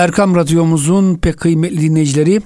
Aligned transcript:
Erkam 0.00 0.36
Radyomuzun 0.36 1.14
pek 1.14 1.36
kıymetli 1.38 1.80
dinleyicileri 1.80 2.40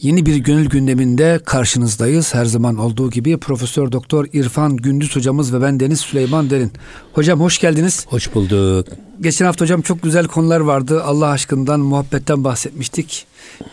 yeni 0.00 0.26
bir 0.26 0.36
gönül 0.36 0.68
gündeminde 0.68 1.40
karşınızdayız. 1.44 2.34
Her 2.34 2.44
zaman 2.44 2.76
olduğu 2.76 3.10
gibi 3.10 3.36
Profesör 3.36 3.92
Doktor 3.92 4.26
İrfan 4.32 4.76
Gündüz 4.76 5.16
hocamız 5.16 5.54
ve 5.54 5.62
ben 5.62 5.80
Deniz 5.80 6.00
Süleyman 6.00 6.50
Derin. 6.50 6.72
Hocam 7.12 7.40
hoş 7.40 7.58
geldiniz. 7.58 8.06
Hoş 8.08 8.34
bulduk. 8.34 8.86
Geçen 9.20 9.46
hafta 9.46 9.64
hocam 9.64 9.82
çok 9.82 10.02
güzel 10.02 10.26
konular 10.26 10.60
vardı. 10.60 11.02
Allah 11.02 11.26
aşkından, 11.28 11.80
muhabbetten 11.80 12.44
bahsetmiştik. 12.44 13.26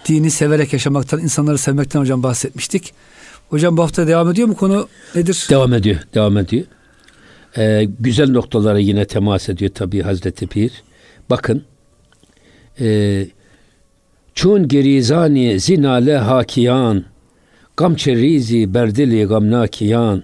Dini 0.07 0.31
severek 0.31 0.73
yaşamaktan, 0.73 1.19
insanları 1.19 1.57
sevmekten 1.57 1.99
hocam 1.99 2.23
bahsetmiştik. 2.23 2.93
Hocam 3.49 3.77
bu 3.77 3.83
hafta 3.83 4.07
devam 4.07 4.31
ediyor 4.31 4.47
mu 4.47 4.55
konu 4.55 4.87
nedir? 5.15 5.47
Devam 5.49 5.73
ediyor, 5.73 5.99
devam 6.13 6.37
ediyor. 6.37 6.65
Ee, 7.57 7.87
güzel 7.99 8.29
noktalara 8.29 8.79
yine 8.79 9.05
temas 9.05 9.49
ediyor 9.49 9.71
tabii 9.73 10.01
Hazreti 10.01 10.47
Pir. 10.47 10.71
Bakın 11.29 11.63
e, 12.79 13.27
Çun 14.35 14.67
gerizani 14.67 15.59
zinale 15.59 16.17
hakiyan 16.17 17.05
Gam 17.77 17.95
çerizi 17.95 18.73
berdili 18.73 19.25
gamnakiyan 19.25 20.23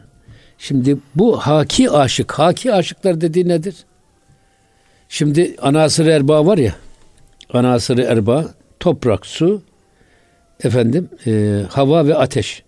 Şimdi 0.62 0.98
bu 1.16 1.38
haki 1.38 1.92
aşık, 1.92 2.32
haki 2.32 2.74
aşıklar 2.74 3.22
dediği 3.22 3.48
nedir? 3.48 3.76
Şimdi 5.10 5.56
anasır 5.62 6.08
erba 6.08 6.46
var 6.46 6.58
ya, 6.58 6.76
anasır 7.54 7.98
erba, 7.98 8.46
toprak, 8.80 9.26
su, 9.26 9.62
efendim, 10.64 11.10
e, 11.28 11.62
hava 11.70 12.08
ve 12.08 12.16
ateş. 12.16 12.64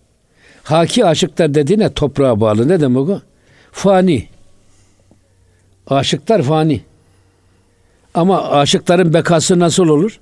Haki 0.62 1.04
aşıklar 1.04 1.54
dediğine 1.54 1.92
toprağa 1.92 2.40
bağlı. 2.40 2.68
Ne 2.68 2.80
demek 2.80 3.08
o? 3.08 3.20
Fani. 3.72 4.28
Aşıklar 5.86 6.42
fani. 6.42 6.80
Ama 8.14 8.50
aşıkların 8.50 9.14
bekası 9.14 9.58
nasıl 9.58 9.88
olur? 9.88 10.20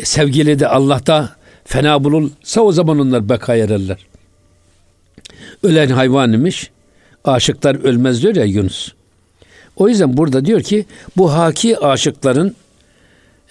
E, 0.00 0.04
sevgili 0.04 0.58
de 0.58 0.68
Allah'ta 0.68 1.36
fena 1.64 2.04
bulunsa 2.04 2.60
o 2.60 2.72
zaman 2.72 2.98
onlar 2.98 3.28
beka 3.28 3.54
ererler. 3.54 4.06
Ölen 5.62 5.88
hayvan 5.88 6.32
imiş. 6.32 6.70
Aşıklar 7.24 7.74
ölmez 7.74 8.22
diyor 8.22 8.34
ya 8.34 8.44
Yunus. 8.44 8.92
O 9.76 9.88
yüzden 9.88 10.16
burada 10.16 10.44
diyor 10.44 10.62
ki 10.62 10.86
bu 11.16 11.32
haki 11.32 11.78
aşıkların 11.78 12.54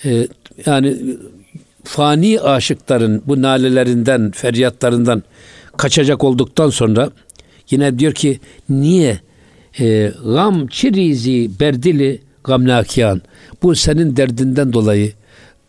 e, 0.06 0.28
yani 0.66 0.98
fani 1.84 2.42
aşıkların 2.42 3.24
bu 3.26 3.42
nalelerinden, 3.42 4.32
feryatlarından 4.32 5.24
kaçacak 5.78 6.24
olduktan 6.24 6.70
sonra 6.70 7.10
yine 7.70 8.00
diyor 8.00 8.14
ki 8.14 8.40
niye 8.70 9.20
e, 9.80 10.12
gam 10.26 10.68
çirizi 10.68 11.60
berdili 11.60 12.22
gamnakiyan 12.48 13.22
bu 13.64 13.76
senin 13.76 14.18
derdinden 14.18 14.74
dolayı 14.74 15.14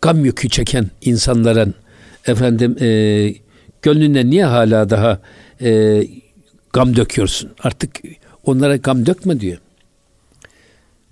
gam 0.02 0.24
yükü 0.24 0.48
çeken 0.48 0.90
insanların 1.00 1.74
efendim 2.26 2.76
e, 2.80 2.88
gönlüne 3.82 4.30
niye 4.30 4.44
hala 4.44 4.90
daha 4.90 5.20
e, 5.60 6.02
gam 6.72 6.96
döküyorsun? 6.96 7.50
Artık 7.62 8.00
onlara 8.44 8.76
gam 8.76 9.06
dökme 9.06 9.40
diyor. 9.40 9.58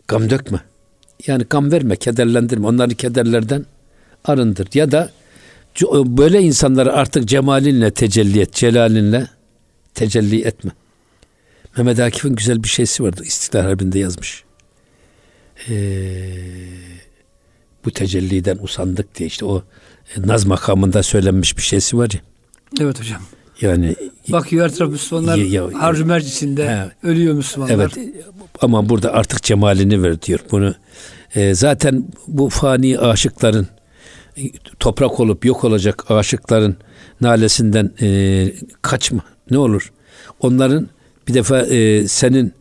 Gam 0.09 0.31
dökme. 0.31 0.61
Yani 1.27 1.45
gam 1.51 1.73
verme, 1.73 1.97
kederlendirme. 1.97 2.67
Onları 2.67 2.95
kederlerden 2.95 3.67
arındır. 4.25 4.69
Ya 4.75 4.93
da 4.93 5.11
böyle 5.93 6.43
insanları 6.43 6.93
artık 6.93 7.29
cemalinle 7.29 7.91
tecelli 7.91 8.41
et, 8.41 8.53
celalinle 8.53 9.27
tecelli 9.95 10.43
etme. 10.43 10.71
Mehmet 11.77 12.01
Akif'in 12.01 12.35
güzel 12.35 12.63
bir 12.63 12.69
şeysi 12.69 13.03
vardı. 13.03 13.23
İstiklal 13.25 13.61
Harbi'nde 13.63 13.99
yazmış. 13.99 14.46
Ee, 15.69 15.75
bu 17.85 17.91
tecelliden 17.91 18.59
usandık 18.63 19.15
diye 19.15 19.27
işte 19.27 19.45
o 19.45 19.63
e, 20.17 20.27
naz 20.27 20.47
makamında 20.47 21.03
söylenmiş 21.03 21.57
bir 21.57 21.63
şeysi 21.63 21.99
var 21.99 22.11
ya. 22.15 22.21
Evet 22.81 23.01
hocam. 23.01 23.23
Yani 23.61 23.97
bakıyor 24.29 24.65
her 24.65 24.75
taraf 24.75 24.91
Müslümanlar 24.91 25.37
ya, 25.37 25.63
ya, 25.63 25.83
harcı 25.83 26.07
mercisinde 26.07 26.69
he, 26.69 27.09
ölüyor 27.09 27.35
Müslümanlar. 27.35 27.75
Evet 27.75 27.99
ama 28.61 28.89
burada 28.89 29.13
artık 29.13 29.43
cemalini 29.43 30.03
ver 30.03 30.23
diyor. 30.23 30.41
Bunu 30.51 30.75
e, 31.35 31.55
zaten 31.55 32.05
bu 32.29 32.49
fani 32.49 32.99
aşıkların 32.99 33.69
toprak 34.81 35.21
olup 35.21 35.45
yok 35.45 35.65
olacak 35.65 36.11
aşıkların 36.11 36.77
nalesinden 37.21 37.93
e, 38.01 38.53
kaçma. 38.83 39.21
Ne 39.51 39.59
olur? 39.59 39.93
Onların 40.41 40.89
bir 41.29 41.35
defa 41.35 41.61
e, 41.61 42.09
senin 42.09 42.53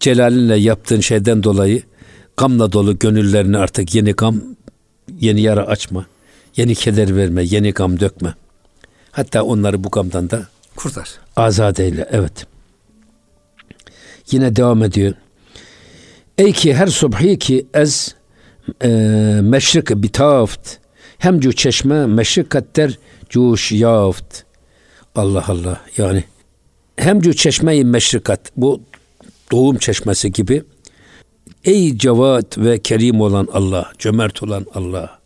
celalinle 0.00 0.56
yaptığın 0.56 1.00
şeyden 1.00 1.42
dolayı 1.42 1.82
gamla 2.36 2.72
dolu 2.72 2.98
gönüllerini 2.98 3.58
artık 3.58 3.94
yeni 3.94 4.12
gam, 4.12 4.42
yeni 5.20 5.40
yara 5.40 5.66
açma. 5.66 6.06
Yeni 6.56 6.74
keder 6.74 7.16
verme, 7.16 7.42
yeni 7.44 7.72
gam 7.72 8.00
dökme. 8.00 8.34
Hatta 9.12 9.42
onları 9.42 9.84
bu 9.84 9.90
gamdan 9.90 10.30
da 10.30 10.46
kurtar. 10.76 11.08
Azat 11.36 11.80
eyle. 11.80 12.08
Evet. 12.10 12.46
Yine 14.30 14.56
devam 14.56 14.82
ediyor. 14.82 15.14
Ey 16.38 16.52
ki 16.52 16.74
her 16.74 16.86
subhi 16.86 17.38
ki 17.38 17.66
ez 17.74 18.14
e, 18.84 18.88
meşrik 19.42 19.90
bitaft 19.90 20.76
Hemcu 21.18 21.52
çeşme 21.52 22.06
meşrikatler 22.06 22.98
cuş 23.28 23.72
yaft. 23.72 24.42
Allah 25.14 25.44
Allah 25.48 25.80
yani 25.96 26.24
hemcu 26.96 27.34
çeşmeyi 27.34 27.84
meşrikat 27.84 28.40
bu 28.56 28.80
doğum 29.52 29.76
çeşmesi 29.76 30.32
gibi 30.32 30.62
ey 31.66 31.98
cevat 31.98 32.58
ve 32.58 32.78
kerim 32.78 33.20
olan 33.20 33.48
Allah, 33.52 33.92
cömert 33.98 34.42
olan 34.42 34.66
Allah. 34.74 35.18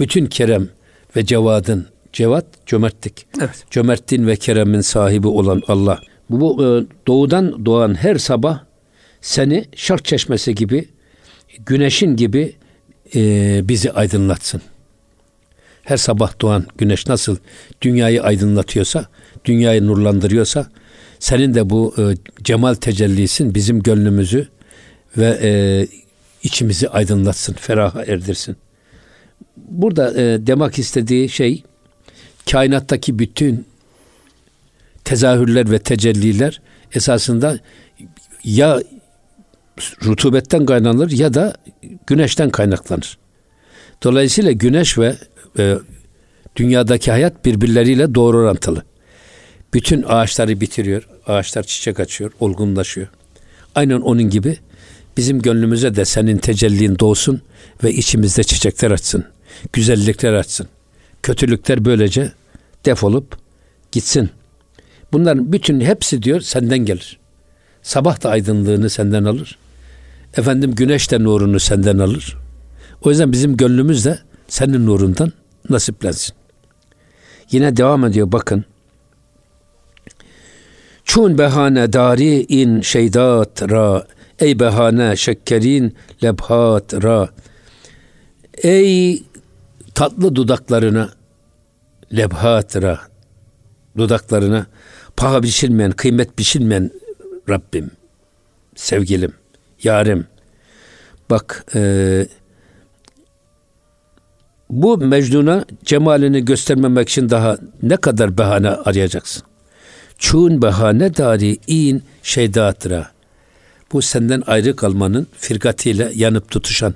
Bütün 0.00 0.26
kerem 0.26 0.68
ve 1.16 1.24
cevadın 1.26 1.86
cevat 2.12 2.46
cömertlik. 2.66 3.26
Evet. 3.40 3.64
Cömertliğin 3.70 4.26
ve 4.26 4.36
keremin 4.36 4.80
sahibi 4.80 5.28
olan 5.28 5.62
Allah. 5.68 6.00
Bu, 6.30 6.64
e, 6.64 6.68
doğudan 7.06 7.66
doğan 7.66 7.94
her 7.94 8.16
sabah 8.16 8.60
seni 9.20 9.64
şark 9.76 10.04
çeşmesi 10.04 10.54
gibi 10.54 10.88
güneşin 11.66 12.16
gibi 12.16 12.56
e, 13.14 13.20
bizi 13.68 13.92
aydınlatsın 13.92 14.62
her 15.82 15.96
sabah 15.96 16.40
doğan 16.40 16.66
güneş 16.78 17.06
nasıl 17.06 17.36
dünyayı 17.80 18.22
aydınlatıyorsa, 18.22 19.06
dünyayı 19.44 19.86
nurlandırıyorsa 19.86 20.66
senin 21.18 21.54
de 21.54 21.70
bu 21.70 21.94
e, 21.98 22.02
cemal 22.44 22.74
tecellisin 22.74 23.54
bizim 23.54 23.82
gönlümüzü 23.82 24.48
ve 25.18 25.38
e, 25.42 25.50
içimizi 26.42 26.88
aydınlatsın, 26.88 27.52
feraha 27.52 28.04
erdirsin. 28.04 28.56
Burada 29.56 30.20
e, 30.20 30.46
demek 30.46 30.78
istediği 30.78 31.28
şey 31.28 31.62
kainattaki 32.50 33.18
bütün 33.18 33.66
tezahürler 35.04 35.70
ve 35.70 35.78
tecelliler 35.78 36.60
esasında 36.94 37.58
ya 38.44 38.82
rutubetten 40.04 40.66
kaynaklanır 40.66 41.10
ya 41.10 41.34
da 41.34 41.54
güneşten 42.06 42.50
kaynaklanır. 42.50 43.18
Dolayısıyla 44.02 44.52
güneş 44.52 44.98
ve 44.98 45.16
e, 45.58 45.76
dünyadaki 46.56 47.10
hayat 47.10 47.44
birbirleriyle 47.44 48.14
doğru 48.14 48.38
orantılı. 48.38 48.82
Bütün 49.74 50.02
ağaçları 50.02 50.60
bitiriyor. 50.60 51.08
Ağaçlar 51.26 51.62
çiçek 51.62 52.00
açıyor, 52.00 52.32
olgunlaşıyor. 52.40 53.08
Aynen 53.74 54.00
onun 54.00 54.30
gibi 54.30 54.58
bizim 55.16 55.42
gönlümüze 55.42 55.96
de 55.96 56.04
senin 56.04 56.36
tecellin 56.36 56.98
doğsun 56.98 57.42
ve 57.84 57.92
içimizde 57.92 58.42
çiçekler 58.44 58.90
açsın. 58.90 59.24
Güzellikler 59.72 60.32
açsın. 60.32 60.68
Kötülükler 61.22 61.84
böylece 61.84 62.32
defolup 62.84 63.36
gitsin. 63.92 64.30
Bunların 65.12 65.52
bütün 65.52 65.80
hepsi 65.80 66.22
diyor 66.22 66.40
senden 66.40 66.78
gelir. 66.78 67.18
Sabah 67.82 68.22
da 68.22 68.30
aydınlığını 68.30 68.90
senden 68.90 69.24
alır. 69.24 69.58
Efendim 70.36 70.74
güneş 70.74 71.10
de 71.10 71.24
nurunu 71.24 71.60
senden 71.60 71.98
alır. 71.98 72.38
O 73.02 73.10
yüzden 73.10 73.32
bizim 73.32 73.56
gönlümüz 73.56 74.04
de 74.04 74.18
senin 74.48 74.86
nurundan 74.86 75.32
nasiplensin. 75.70 76.34
Yine 77.50 77.76
devam 77.76 78.04
ediyor 78.04 78.32
bakın. 78.32 78.64
Çun 81.04 81.38
behane 81.38 81.92
dari 81.92 82.40
in 82.48 82.80
şeydat 82.80 83.70
ra 83.70 84.06
ey 84.42 84.58
behane 84.60 85.16
şekkerin 85.16 85.94
lebhat 86.22 86.94
ra 86.94 87.28
ey 88.62 89.22
tatlı 89.94 90.36
dudaklarına 90.36 91.10
lebhat 92.12 92.76
ra 92.76 93.00
dudaklarına 93.96 94.66
paha 95.16 95.42
biçilmeyen, 95.42 95.90
kıymet 95.90 96.38
biçilmeyen 96.38 96.90
Rabbim, 97.48 97.90
sevgilim, 98.74 99.32
yarim. 99.82 100.26
Bak 101.30 101.64
e, 101.74 102.26
bu 104.70 104.98
Mecnun'a 104.98 105.64
cemalini 105.84 106.44
göstermemek 106.44 107.08
için 107.08 107.30
daha 107.30 107.58
ne 107.82 107.96
kadar 107.96 108.38
bahane 108.38 108.68
arayacaksın? 108.68 109.42
Çun 110.18 110.62
bahane 110.62 111.16
dari 111.16 111.58
in 111.66 112.02
şeydatıra. 112.22 113.10
Bu 113.92 114.02
senden 114.02 114.42
ayrı 114.46 114.76
kalmanın 114.76 115.26
firkatiyle 115.38 116.12
yanıp 116.14 116.50
tutuşan 116.50 116.94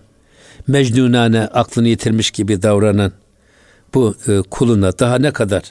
mecnunane 0.67 1.41
aklını 1.41 1.89
yitirmiş 1.89 2.31
gibi 2.31 2.63
davranan 2.63 3.13
bu 3.95 4.17
e, 4.29 4.43
kuluna 4.51 4.99
daha 4.99 5.19
ne 5.19 5.33
kadar 5.33 5.63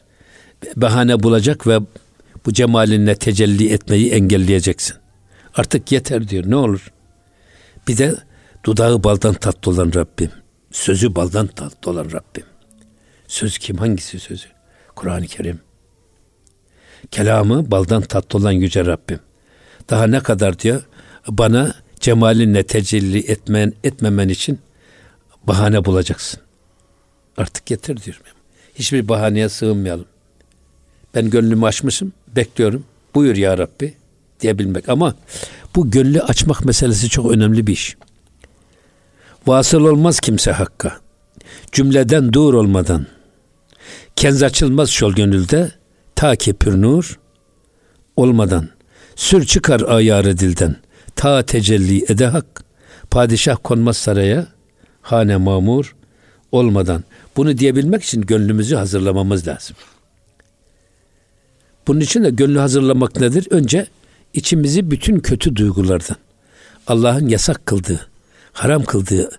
bahane 0.75 1.24
bulacak 1.24 1.68
ve 1.68 1.80
bu 2.45 2.54
cemalinle 2.54 3.16
tecelli 3.16 3.74
etmeyi 3.74 4.12
engelleyeceksin. 4.12 4.95
Artık 5.56 5.92
yeter 5.92 6.27
diyor. 6.27 6.44
Ne 6.48 6.56
olur? 6.56 6.92
Bir 7.88 7.98
de 7.98 8.16
dudağı 8.63 9.04
baldan 9.04 9.33
tatlı 9.33 9.71
olan 9.71 9.92
Rabbim. 9.95 10.31
Sözü 10.71 11.16
baldan 11.16 11.48
tatlı 11.48 11.92
olan 11.92 12.06
Rabbim. 12.06 12.44
Söz 13.28 13.57
kim? 13.57 13.78
Hangisi 13.78 14.19
sözü? 14.19 14.48
Kur'an-ı 14.95 15.28
Kerim. 15.28 15.60
Kelamı 17.12 17.71
baldan 17.71 18.01
tatlı 18.01 18.39
olan 18.39 18.51
Yüce 18.51 18.86
Rabbim. 18.86 19.19
Daha 19.89 20.07
ne 20.07 20.19
kadar 20.19 20.60
diyor? 20.60 20.83
Bana 21.27 21.75
cemalinle 22.00 22.63
tecelli 22.63 23.19
etmen, 23.31 23.74
etmemen 23.83 24.30
için 24.30 24.60
bahane 25.48 25.86
bulacaksın. 25.86 26.39
Artık 27.38 27.72
yeter 27.72 28.04
diyorum. 28.04 28.22
Hiçbir 28.75 29.07
bahaneye 29.07 29.50
sığınmayalım. 29.50 30.06
Ben 31.16 31.30
gönlümü 31.30 31.66
açmışım, 31.66 32.13
bekliyorum. 32.36 32.83
Buyur 33.16 33.36
ya 33.36 33.57
Rabbi 33.57 33.94
diyebilmek. 34.42 34.89
Ama 34.89 35.16
bu 35.75 35.92
gönlü 35.92 36.22
açmak 36.22 36.66
meselesi 36.66 37.10
çok 37.10 37.31
önemli 37.31 37.68
bir 37.68 37.74
iş. 37.74 37.98
Vasıl 39.48 39.86
olmaz 39.86 40.19
kimse 40.19 40.51
hakka. 40.51 40.98
Cümleden 41.71 42.33
dur 42.33 42.54
olmadan. 42.54 43.06
Kenz 44.16 44.44
açılmaz 44.44 44.89
şol 44.89 45.13
gönülde. 45.13 45.71
Ta 46.16 46.36
ki 46.36 46.54
pür 46.54 46.81
nur 46.81 47.19
olmadan. 48.16 48.69
Sür 49.16 49.45
çıkar 49.45 49.81
ayarı 49.81 50.38
dilden. 50.38 50.75
Ta 51.16 51.44
tecelli 51.44 52.06
ede 52.12 52.26
hak. 52.26 52.64
Padişah 53.12 53.58
konmaz 53.64 53.98
saraya. 53.98 54.48
Hane 55.02 55.38
mamur 55.38 55.96
olmadan. 56.52 57.04
Bunu 57.38 57.58
diyebilmek 57.58 58.04
için 58.04 58.22
gönlümüzü 58.22 58.76
hazırlamamız 58.76 59.48
lazım. 59.48 59.76
Bunun 61.88 62.00
için 62.00 62.24
de 62.24 62.30
gönlü 62.30 62.60
hazırlamak 62.60 63.20
nedir? 63.20 63.48
Önce 63.50 63.88
içimizi 64.34 64.92
bütün 64.92 65.20
kötü 65.20 65.56
duygulardan, 65.56 66.18
Allah'ın 66.88 67.28
yasak 67.28 67.66
kıldığı, 67.66 68.08
haram 68.54 68.84
kıldığı 68.84 69.30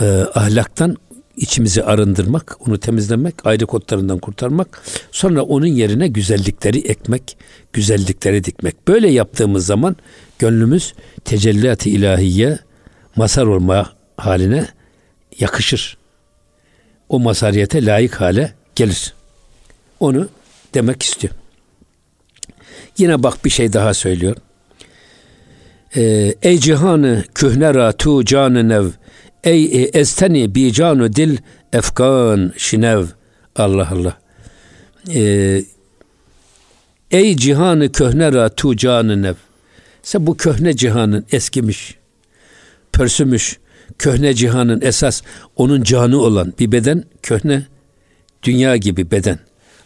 e, 0.00 0.04
ahlaktan 0.34 0.96
içimizi 1.36 1.84
arındırmak, 1.84 2.56
onu 2.68 2.78
temizlemek, 2.80 3.46
ayrı 3.46 3.66
kotlarından 3.66 4.18
kurtarmak, 4.18 4.82
sonra 5.12 5.42
onun 5.42 5.66
yerine 5.66 6.08
güzellikleri 6.08 6.78
ekmek, 6.78 7.36
güzellikleri 7.72 8.44
dikmek. 8.44 8.88
Böyle 8.88 9.10
yaptığımız 9.10 9.66
zaman 9.66 9.96
gönlümüz 10.38 10.94
tecellat-ı 11.24 11.88
ilahiye 11.88 12.58
masar 13.16 13.46
olma 13.46 13.92
haline 14.16 14.66
yakışır. 15.38 15.96
O 17.08 17.20
masariyete 17.20 17.86
layık 17.86 18.20
hale 18.20 18.54
gelir. 18.74 19.14
Onu 20.00 20.28
demek 20.74 21.02
istiyor. 21.02 21.34
Yine 22.98 23.22
bak 23.22 23.44
bir 23.44 23.50
şey 23.50 23.72
daha 23.72 23.94
söylüyor. 23.94 24.36
Ee, 25.96 26.34
ey 26.42 26.58
cihanı 26.58 27.24
kühnera 27.34 27.92
tu 27.92 28.24
canı 28.24 28.68
nev 28.68 28.86
ey 29.44 29.64
e, 29.64 29.82
esteni 29.82 30.54
bi 30.54 30.72
canu 30.72 31.12
dil 31.12 31.38
efkan 31.72 32.52
şinev 32.56 33.04
Allah 33.56 33.88
Allah. 33.92 34.18
Ee, 35.14 35.62
ey 37.10 37.36
cihanı 37.36 37.92
köhnera 37.92 38.48
tu 38.48 38.76
canı 38.76 39.22
nev 39.22 39.34
sen 40.06 40.26
bu 40.26 40.36
köhne 40.36 40.76
cihanın 40.76 41.26
eskimiş, 41.32 41.96
pörsümüş, 42.92 43.58
köhne 43.98 44.34
cihanın 44.34 44.80
esas 44.80 45.22
onun 45.56 45.82
canı 45.82 46.18
olan 46.18 46.52
bir 46.58 46.72
beden 46.72 47.04
köhne 47.22 47.66
dünya 48.42 48.76
gibi 48.76 49.10
beden. 49.10 49.38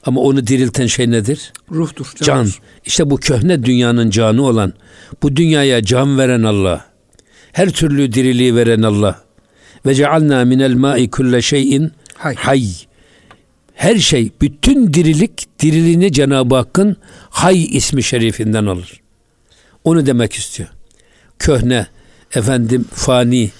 Ama 0.07 0.21
onu 0.21 0.47
dirilten 0.47 0.87
şey 0.87 1.11
nedir? 1.11 1.53
Ruhtur. 1.71 2.13
Can. 2.23 2.49
İşte 2.85 3.11
bu 3.11 3.17
köhne 3.17 3.65
dünyanın 3.65 4.11
canı 4.11 4.43
olan, 4.43 4.73
bu 5.23 5.37
dünyaya 5.37 5.83
can 5.83 6.19
veren 6.19 6.43
Allah. 6.43 6.85
Her 7.53 7.71
türlü 7.71 8.13
diriliği 8.13 8.57
veren 8.57 8.83
Allah. 8.83 9.23
Ve 9.87 9.95
cealna 9.95 10.45
minel 10.45 10.75
ma'i 10.75 11.11
kulle 11.11 11.43
şeyin 11.43 11.93
hay. 12.15 12.35
hay. 12.35 12.65
Her 13.75 13.97
şey, 13.97 14.31
bütün 14.41 14.95
dirilik, 14.95 15.47
diriliğini 15.63 16.13
Cenab-ı 16.13 16.55
Hakk'ın 16.55 16.97
hay 17.31 17.77
ismi 17.77 18.03
şerifinden 18.03 18.67
alır. 18.67 19.00
Onu 19.85 20.07
demek 20.07 20.35
istiyor. 20.35 20.69
Köhne, 21.39 21.87
efendim 22.35 22.85
fani, 22.95 23.51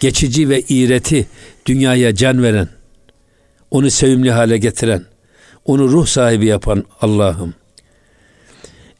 geçici 0.00 0.48
ve 0.48 0.60
iğreti 0.60 1.26
dünyaya 1.66 2.14
can 2.14 2.42
veren, 2.42 2.68
onu 3.70 3.90
sevimli 3.90 4.30
hale 4.30 4.58
getiren, 4.58 5.04
onu 5.64 5.88
ruh 5.88 6.06
sahibi 6.06 6.46
yapan 6.46 6.84
Allah'ım. 7.00 7.54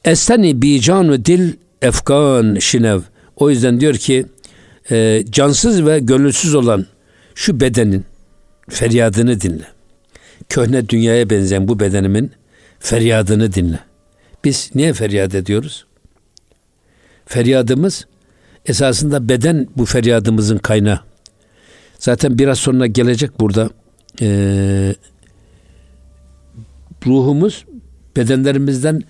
Esteni 0.04 0.62
bi 0.62 0.80
canu 0.80 1.24
dil 1.24 1.52
efkan 1.82 2.56
şinev. 2.60 3.00
O 3.36 3.50
yüzden 3.50 3.80
diyor 3.80 3.94
ki 3.94 4.26
e, 4.90 5.24
cansız 5.30 5.86
ve 5.86 5.98
gönülsüz 5.98 6.54
olan 6.54 6.86
şu 7.34 7.60
bedenin 7.60 8.04
feryadını 8.70 9.40
dinle. 9.40 9.66
Köhne 10.48 10.88
dünyaya 10.88 11.30
benzeyen 11.30 11.68
bu 11.68 11.80
bedenimin 11.80 12.32
feryadını 12.80 13.52
dinle. 13.52 13.78
Biz 14.44 14.70
niye 14.74 14.92
feryat 14.92 15.34
ediyoruz? 15.34 15.86
Feryadımız 17.28 18.06
esasında 18.66 19.28
beden 19.28 19.68
bu 19.76 19.84
feryadımızın 19.84 20.58
kaynağı. 20.58 21.00
Zaten 21.98 22.38
biraz 22.38 22.58
sonra 22.58 22.86
gelecek 22.86 23.40
burada 23.40 23.70
e, 24.20 24.28
ruhumuz 27.06 27.64
bedenlerimizden 28.16 29.02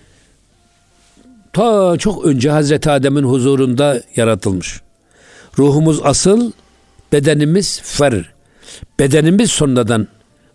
ta 1.52 1.96
çok 1.98 2.24
önce 2.24 2.50
Hazreti 2.50 2.90
Adem'in 2.90 3.22
huzurunda 3.22 4.02
yaratılmış. 4.16 4.80
Ruhumuz 5.58 6.00
asıl, 6.04 6.52
bedenimiz 7.12 7.80
fer. 7.84 8.34
Bedenimiz 8.98 9.50
sonradan 9.50 10.08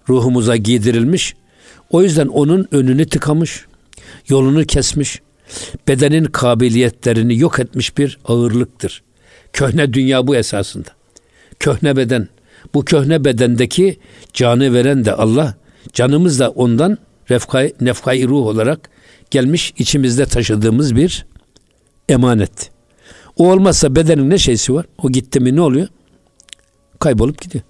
ruhumuza 0.10 0.56
giydirilmiş. 0.56 1.36
O 1.90 2.02
yüzden 2.02 2.28
onun 2.28 2.68
önünü 2.72 3.06
tıkamış, 3.10 3.66
yolunu 4.28 4.66
kesmiş, 4.66 5.22
bedenin 5.88 6.26
kabiliyetlerini 6.26 7.40
yok 7.40 7.60
etmiş 7.60 7.98
bir 7.98 8.20
ağırlıktır. 8.26 9.04
Köhne 9.54 9.94
dünya 9.94 10.28
bu 10.28 10.36
esasında. 10.36 10.90
Köhne 11.60 11.98
beden. 11.98 12.28
Bu 12.74 12.86
köhne 12.86 13.26
bedendeki 13.26 14.00
canı 14.34 14.74
veren 14.74 15.06
de 15.06 15.14
Allah, 15.14 15.56
canımız 15.94 16.40
da 16.40 16.50
ondan 16.50 16.98
refkay, 17.30 17.74
nefkay 17.82 18.24
ruh 18.24 18.46
olarak 18.46 18.90
gelmiş 19.32 19.74
içimizde 19.78 20.26
taşıdığımız 20.26 20.96
bir 20.96 21.26
emanet. 22.10 22.72
O 23.38 23.52
olmazsa 23.52 23.96
bedenin 23.96 24.30
ne 24.30 24.38
şeysi 24.38 24.74
var? 24.74 24.86
O 25.04 25.12
gitti 25.12 25.40
mi 25.40 25.56
ne 25.56 25.62
oluyor? 25.62 25.88
Kaybolup 27.00 27.42
gidiyor. 27.42 27.64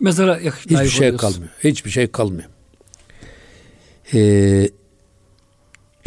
Mezara 0.00 0.38
hiçbir 0.38 0.88
şey 0.88 1.16
kalmıyor. 1.16 1.50
Hiçbir 1.64 1.90
şey 1.90 2.06
kalmıyor. 2.06 2.48
Ee, 4.14 4.68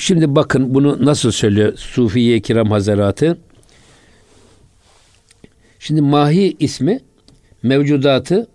şimdi 0.02 0.36
bakın 0.36 0.74
bunu 0.74 1.06
nasıl 1.06 1.32
söylüyor 1.32 1.78
Sufiye 1.78 2.40
Kiram 2.40 2.72
Hazaratı. 2.72 3.38
Şimdi 5.80 6.02
mahi 6.02 6.56
ismi 6.60 7.00
mevcudatı 7.64 8.48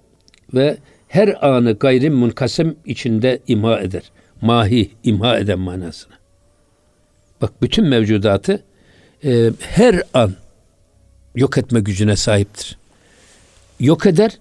ve 0.54 0.76
her 1.08 1.48
anı 1.48 1.72
gayri 1.72 2.10
munkasem 2.10 2.74
içinde 2.84 3.40
imha 3.46 3.80
eder. 3.80 4.02
Mahi, 4.40 4.90
imha 5.04 5.38
eden 5.38 5.58
manasına. 5.58 6.14
Bak 7.42 7.62
bütün 7.62 7.84
mevcudatı 7.84 8.62
e, 9.24 9.50
her 9.60 10.02
an 10.14 10.34
yok 11.34 11.58
etme 11.58 11.80
gücüne 11.80 12.16
sahiptir. 12.16 12.78
Yok 13.80 14.06
eder, 14.06 14.38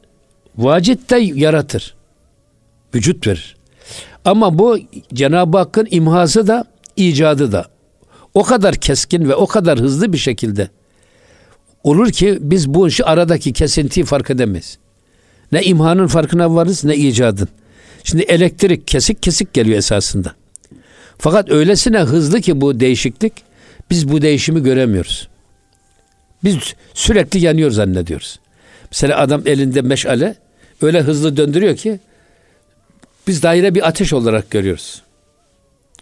vacit 0.57 1.12
de 1.12 1.15
yaratır. 1.17 1.95
Vücut 2.95 3.27
verir. 3.27 3.55
Ama 4.25 4.59
bu 4.59 4.79
Cenab-ı 5.13 5.57
Hakk'ın 5.57 5.88
imhası 5.91 6.47
da 6.47 6.65
icadı 6.97 7.51
da 7.51 7.65
o 8.33 8.43
kadar 8.43 8.75
keskin 8.75 9.29
ve 9.29 9.35
o 9.35 9.47
kadar 9.47 9.79
hızlı 9.79 10.13
bir 10.13 10.17
şekilde 10.17 10.69
olur 11.83 12.11
ki 12.11 12.37
biz 12.41 12.73
bu 12.73 12.87
işi 12.87 13.05
aradaki 13.05 13.53
kesintiyi 13.53 14.05
fark 14.05 14.29
edemeyiz. 14.29 14.77
Ne 15.51 15.63
imhanın 15.63 16.07
farkına 16.07 16.55
varız 16.55 16.83
ne 16.83 16.95
icadın. 16.95 17.47
Şimdi 18.03 18.23
elektrik 18.23 18.87
kesik 18.87 19.23
kesik 19.23 19.53
geliyor 19.53 19.77
esasında. 19.77 20.35
Fakat 21.17 21.51
öylesine 21.51 21.99
hızlı 21.99 22.41
ki 22.41 22.61
bu 22.61 22.79
değişiklik 22.79 23.33
biz 23.89 24.09
bu 24.09 24.21
değişimi 24.21 24.63
göremiyoruz. 24.63 25.27
Biz 26.43 26.57
sürekli 26.93 27.39
yanıyor 27.39 27.71
zannediyoruz. 27.71 28.39
Mesela 28.91 29.19
adam 29.19 29.41
elinde 29.45 29.81
meşale 29.81 30.35
öyle 30.81 31.01
hızlı 31.01 31.37
döndürüyor 31.37 31.75
ki 31.75 31.99
biz 33.27 33.43
daire 33.43 33.75
bir 33.75 33.87
ateş 33.87 34.13
olarak 34.13 34.51
görüyoruz. 34.51 35.01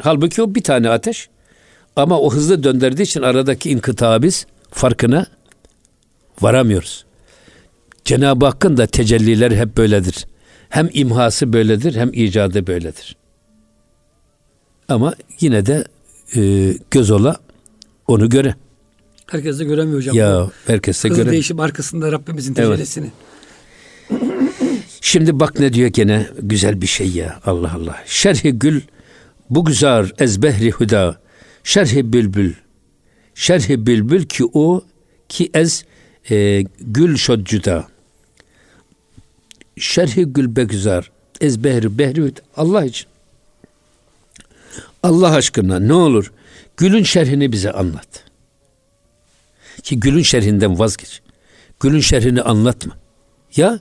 Halbuki 0.01 0.41
o 0.41 0.55
bir 0.55 0.63
tane 0.63 0.89
ateş 0.89 1.29
ama 1.95 2.19
o 2.19 2.33
hızlı 2.33 2.63
döndürdüğü 2.63 3.01
için 3.01 3.21
aradaki 3.21 3.69
inkıta 3.69 4.21
biz 4.23 4.45
farkına 4.71 5.25
varamıyoruz. 6.41 7.05
Cenab-ı 8.05 8.45
Hakk'ın 8.45 8.77
da 8.77 8.87
tecellileri 8.87 9.57
hep 9.57 9.77
böyledir. 9.77 10.27
Hem 10.69 10.89
imhası 10.93 11.53
böyledir 11.53 11.95
hem 11.95 12.09
icadı 12.13 12.67
böyledir. 12.67 13.15
Ama 14.89 15.15
yine 15.39 15.65
de 15.65 15.85
e, 16.35 16.73
göz 16.91 17.11
ola 17.11 17.37
onu 18.07 18.29
göre. 18.29 18.55
Herkes 19.27 19.59
de 19.59 19.63
göremiyor 19.63 19.97
hocam. 19.97 20.15
Ya 20.15 20.49
herkes 20.67 21.03
de 21.03 21.09
göre. 21.09 21.31
değişim 21.31 21.59
arkasında 21.59 22.11
Rabbimizin 22.11 22.53
tecellisini. 22.53 23.11
Evet. 24.11 24.23
Şimdi 25.01 25.39
bak 25.39 25.59
ne 25.59 25.73
diyor 25.73 25.87
gene 25.87 26.27
güzel 26.41 26.81
bir 26.81 26.87
şey 26.87 27.09
ya 27.09 27.39
Allah 27.45 27.73
Allah. 27.75 27.97
Şerhi 28.05 28.51
gül 28.51 28.81
bu 29.55 29.65
güzel 29.65 30.11
ezbehri 30.19 30.71
huda. 30.71 31.19
Şerhi 31.63 32.13
bülbül. 32.13 32.53
Şerhi 33.35 33.85
bülbül 33.85 34.25
ki 34.25 34.45
o 34.53 34.81
ki 35.29 35.49
ez 35.53 35.85
e, 36.29 36.61
gül 36.79 37.17
şod 37.17 37.45
cüda. 37.45 37.87
Şerhi 39.77 40.25
gül 40.25 40.55
be 40.55 40.63
güzel. 40.63 41.03
Ezbehri 41.41 41.97
behri 41.97 42.33
Allah 42.57 42.85
için. 42.85 43.07
Allah 45.03 45.29
aşkına 45.29 45.79
ne 45.79 45.93
olur 45.93 46.31
gülün 46.77 47.03
şerhini 47.03 47.51
bize 47.51 47.71
anlat. 47.71 48.23
Ki 49.83 49.99
gülün 49.99 50.21
şerhinden 50.21 50.79
vazgeç. 50.79 51.21
Gülün 51.79 51.99
şerhini 51.99 52.41
anlatma. 52.41 52.97
Ya 53.55 53.79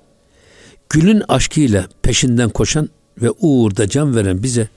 gülün 0.88 1.22
aşkıyla 1.28 1.88
peşinden 2.02 2.48
koşan 2.48 2.88
ve 3.22 3.30
uğurda 3.30 3.88
can 3.88 4.16
veren 4.16 4.42
bize 4.42 4.68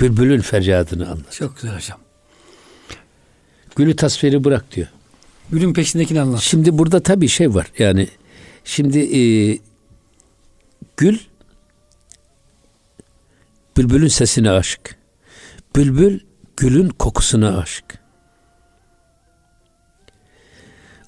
bülbülün 0.00 0.40
feryadını 0.40 1.06
anlat. 1.10 1.32
Çok 1.32 1.56
güzel 1.56 1.76
hocam. 1.76 1.98
Gülü 3.76 3.96
tasviri 3.96 4.44
bırak 4.44 4.72
diyor. 4.72 4.88
Gülün 5.50 5.72
peşindekini 5.72 6.20
anlat. 6.20 6.40
Şimdi 6.40 6.78
burada 6.78 7.00
tabii 7.02 7.28
şey 7.28 7.54
var. 7.54 7.66
Yani 7.78 8.08
şimdi 8.64 8.98
e, 8.98 9.22
gül 10.96 11.18
bülbülün 13.76 14.08
sesine 14.08 14.50
aşık. 14.50 14.96
Bülbül 15.76 16.20
gülün 16.56 16.88
kokusuna 16.88 17.58
aşık. 17.58 18.00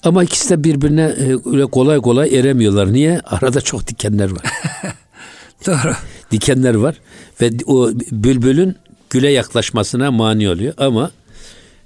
Ama 0.03 0.23
ikisi 0.23 0.49
de 0.49 0.63
birbirine 0.63 1.01
e, 1.01 1.37
öyle 1.45 1.65
kolay 1.65 1.97
kolay 1.97 2.39
eremiyorlar. 2.39 2.93
Niye? 2.93 3.19
Arada 3.19 3.61
çok 3.61 3.87
dikenler 3.87 4.31
var. 4.31 4.43
Doğru. 5.65 5.95
Dikenler 6.31 6.75
var 6.75 6.95
ve 7.41 7.51
o 7.65 7.91
bülbülün 8.11 8.77
güle 9.13 9.29
yaklaşmasına 9.29 10.11
mani 10.11 10.49
oluyor 10.49 10.73
ama 10.77 11.11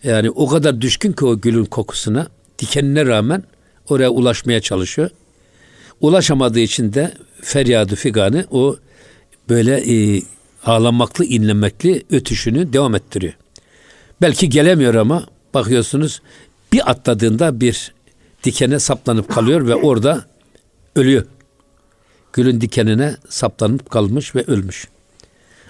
yani 0.03 0.29
o 0.29 0.48
kadar 0.48 0.81
düşkün 0.81 1.13
ki 1.13 1.25
o 1.25 1.41
gülün 1.41 1.65
kokusuna 1.65 2.27
dikenine 2.60 3.05
rağmen 3.05 3.43
oraya 3.89 4.10
ulaşmaya 4.10 4.62
çalışıyor. 4.62 5.10
Ulaşamadığı 6.01 6.60
için 6.60 6.93
de 6.93 7.13
feryadı 7.41 7.96
figanı 7.96 8.46
o 8.51 8.77
böyle 9.50 9.75
e, 9.75 10.22
ağlamaklı 10.65 11.25
inlemekli 11.25 12.03
ötüşünü 12.12 12.74
devam 12.74 12.96
ettiriyor. 12.96 13.34
Belki 14.22 14.50
gelemiyor 14.50 14.96
ama 14.96 15.25
bakıyorsunuz 15.53 16.22
bir 16.74 16.91
atladığında 16.91 17.62
bir 17.62 17.93
dikene 18.43 18.79
saplanıp 18.79 19.29
kalıyor 19.29 19.67
ve 19.67 19.75
orada 19.75 20.25
ölüyor. 20.96 21.25
Gülün 22.34 22.62
dikenine 22.62 23.15
saplanıp 23.29 23.89
kalmış 23.89 24.36
ve 24.36 24.43
ölmüş. 24.48 24.88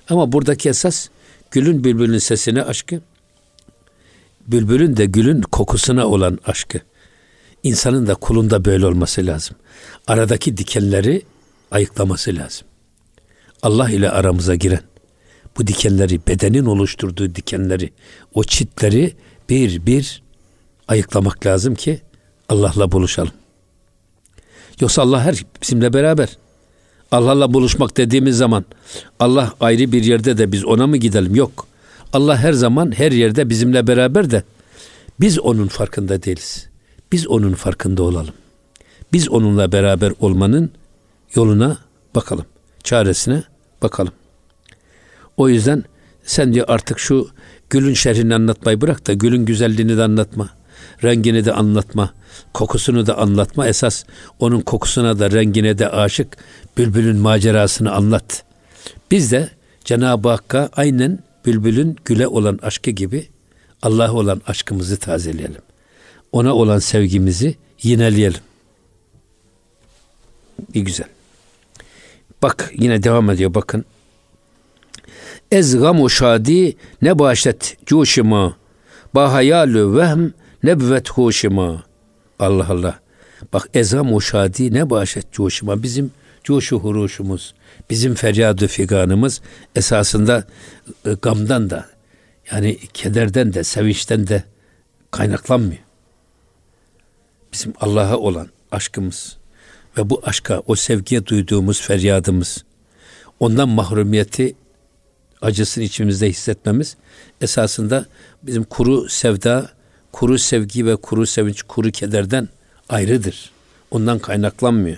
Ama 0.10 0.32
buradaki 0.32 0.70
esas 0.70 1.10
gülün 1.52 1.84
bülbülün 1.84 2.18
sesine 2.18 2.64
aşkı, 2.64 3.02
bülbülün 4.48 4.98
de 4.98 5.06
gülün 5.06 5.42
kokusuna 5.42 6.08
olan 6.08 6.40
aşkı. 6.46 6.80
İnsanın 7.64 8.08
da 8.08 8.16
kulunda 8.16 8.66
böyle 8.66 8.86
olması 8.86 9.26
lazım. 9.26 9.58
Aradaki 10.08 10.58
dikenleri 10.58 11.22
ayıklaması 11.72 12.36
lazım. 12.36 12.68
Allah 13.62 13.90
ile 13.90 14.10
aramıza 14.10 14.56
giren 14.56 14.82
bu 15.58 15.68
dikenleri, 15.68 16.20
bedenin 16.28 16.66
oluşturduğu 16.66 17.36
dikenleri, 17.36 17.94
o 18.34 18.44
çitleri 18.44 19.14
bir 19.50 19.86
bir 19.86 20.24
ayıklamak 20.88 21.46
lazım 21.46 21.76
ki 21.76 22.02
Allah'la 22.50 22.92
buluşalım. 22.92 23.34
Yoksa 24.80 25.02
Allah 25.02 25.24
her 25.24 25.36
bizimle 25.62 25.94
beraber. 25.94 26.38
Allah'la 27.12 27.54
buluşmak 27.54 27.98
dediğimiz 27.98 28.38
zaman 28.38 28.66
Allah 29.20 29.54
ayrı 29.60 29.92
bir 29.92 30.04
yerde 30.04 30.38
de 30.38 30.52
biz 30.52 30.66
ona 30.66 30.88
mı 30.88 30.98
gidelim? 30.98 31.36
Yok. 31.36 31.68
Allah 32.14 32.38
her 32.38 32.54
zaman 32.54 32.92
her 32.92 33.12
yerde 33.12 33.50
bizimle 33.50 33.88
beraber 33.88 34.32
de 34.32 34.44
biz 35.20 35.40
onun 35.40 35.68
farkında 35.68 36.24
değiliz. 36.24 36.70
Biz 37.12 37.28
onun 37.28 37.54
farkında 37.54 38.04
olalım. 38.04 38.34
Biz 39.14 39.30
onunla 39.30 39.72
beraber 39.72 40.14
olmanın 40.20 40.72
yoluna 41.36 41.78
bakalım. 42.16 42.46
Çaresine 42.84 43.44
bakalım. 43.82 44.14
O 45.38 45.50
yüzden 45.50 45.84
sen 46.24 46.54
diyor 46.54 46.66
artık 46.70 47.00
şu 47.00 47.30
gülün 47.70 47.94
şerrini 47.94 48.36
anlatmayı 48.36 48.82
bırak 48.82 49.08
da 49.08 49.14
gülün 49.14 49.46
güzelliğini 49.46 49.98
de 49.98 50.04
anlatma. 50.04 50.50
Rengini 51.04 51.46
de 51.46 51.54
anlatma. 51.54 52.14
Kokusunu 52.54 53.08
da 53.08 53.18
anlatma. 53.18 53.68
Esas 53.68 54.04
onun 54.40 54.62
kokusuna 54.62 55.20
da 55.20 55.32
rengine 55.32 55.78
de 55.78 55.90
aşık 55.90 56.38
bülbülün 56.78 57.18
macerasını 57.18 57.92
anlat. 57.92 58.44
Biz 59.12 59.32
de 59.32 59.50
Cenab-ı 59.86 60.30
Hakk'a 60.30 60.70
aynen 60.76 61.20
bülbülün 61.46 61.98
güle 62.06 62.28
olan 62.28 62.60
aşkı 62.62 62.92
gibi 62.92 63.30
Allah'a 63.82 64.14
olan 64.14 64.42
aşkımızı 64.48 64.98
tazeleyelim. 64.98 65.62
Ona 66.32 66.56
olan 66.56 66.80
sevgimizi 66.80 67.56
yineleyelim. 67.82 68.42
Bir 70.74 70.82
güzel. 70.82 71.08
Bak 72.42 72.72
yine 72.78 73.04
devam 73.04 73.30
ediyor 73.30 73.54
bakın. 73.54 73.86
Ez 75.52 75.80
gamu 75.80 76.10
şadi 76.10 76.78
ne 77.02 77.20
başet 77.20 77.78
cuşima 77.86 78.58
ba 79.16 79.34
hayalü 79.34 79.98
vehm 79.98 80.30
nebvet 80.68 81.10
huşima. 81.10 81.84
Allah 82.40 82.68
Allah. 82.70 83.00
Bak 83.54 83.70
ezam 83.74 84.14
o 84.14 84.22
şadi 84.22 84.74
ne 84.74 84.90
başet 84.90 85.32
coşuma. 85.32 85.84
Bizim 85.84 86.12
coşu 86.44 86.80
huruşumuz, 86.80 87.54
bizim 87.90 88.16
feryadı 88.16 88.68
figanımız 88.68 89.42
esasında 89.76 90.48
e, 91.06 91.14
gamdan 91.14 91.70
da 91.70 91.86
yani 92.52 92.78
kederden 92.94 93.54
de 93.54 93.64
sevinçten 93.64 94.28
de 94.28 94.44
kaynaklanmıyor. 95.12 95.82
Bizim 97.54 97.74
Allah'a 97.80 98.18
olan 98.18 98.50
aşkımız 98.72 99.38
ve 99.98 100.10
bu 100.10 100.22
aşka, 100.24 100.62
o 100.68 100.76
sevgiye 100.76 101.26
duyduğumuz 101.26 101.82
feryadımız, 101.82 102.64
ondan 103.40 103.70
mahrumiyeti 103.70 104.56
acısını 105.42 105.84
içimizde 105.84 106.30
hissetmemiz 106.30 106.98
esasında 107.42 108.06
bizim 108.44 108.64
kuru 108.64 109.10
sevda, 109.10 109.77
kuru 110.18 110.40
sevgi 110.40 110.86
ve 110.86 110.96
kuru 110.96 111.26
sevinç, 111.26 111.62
kuru 111.62 111.92
kederden 111.92 112.50
ayrıdır. 112.90 113.52
Ondan 113.92 114.20
kaynaklanmıyor. 114.20 114.98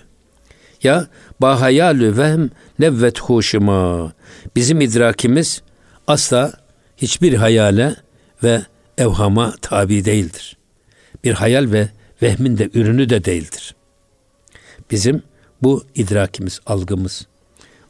Ya 0.83 1.07
bahayalü 1.41 2.17
vehm 2.17 2.47
nevvet 2.79 3.19
huşuma. 3.19 4.13
Bizim 4.55 4.81
idrakimiz 4.81 5.61
asla 6.07 6.53
hiçbir 6.97 7.33
hayale 7.33 7.95
ve 8.43 8.61
evhama 8.97 9.53
tabi 9.61 10.05
değildir. 10.05 10.57
Bir 11.23 11.33
hayal 11.33 11.71
ve 11.71 11.89
vehmin 12.21 12.57
de 12.57 12.69
ürünü 12.73 13.09
de 13.09 13.25
değildir. 13.25 13.75
Bizim 14.91 15.23
bu 15.61 15.83
idrakimiz, 15.95 16.59
algımız. 16.65 17.27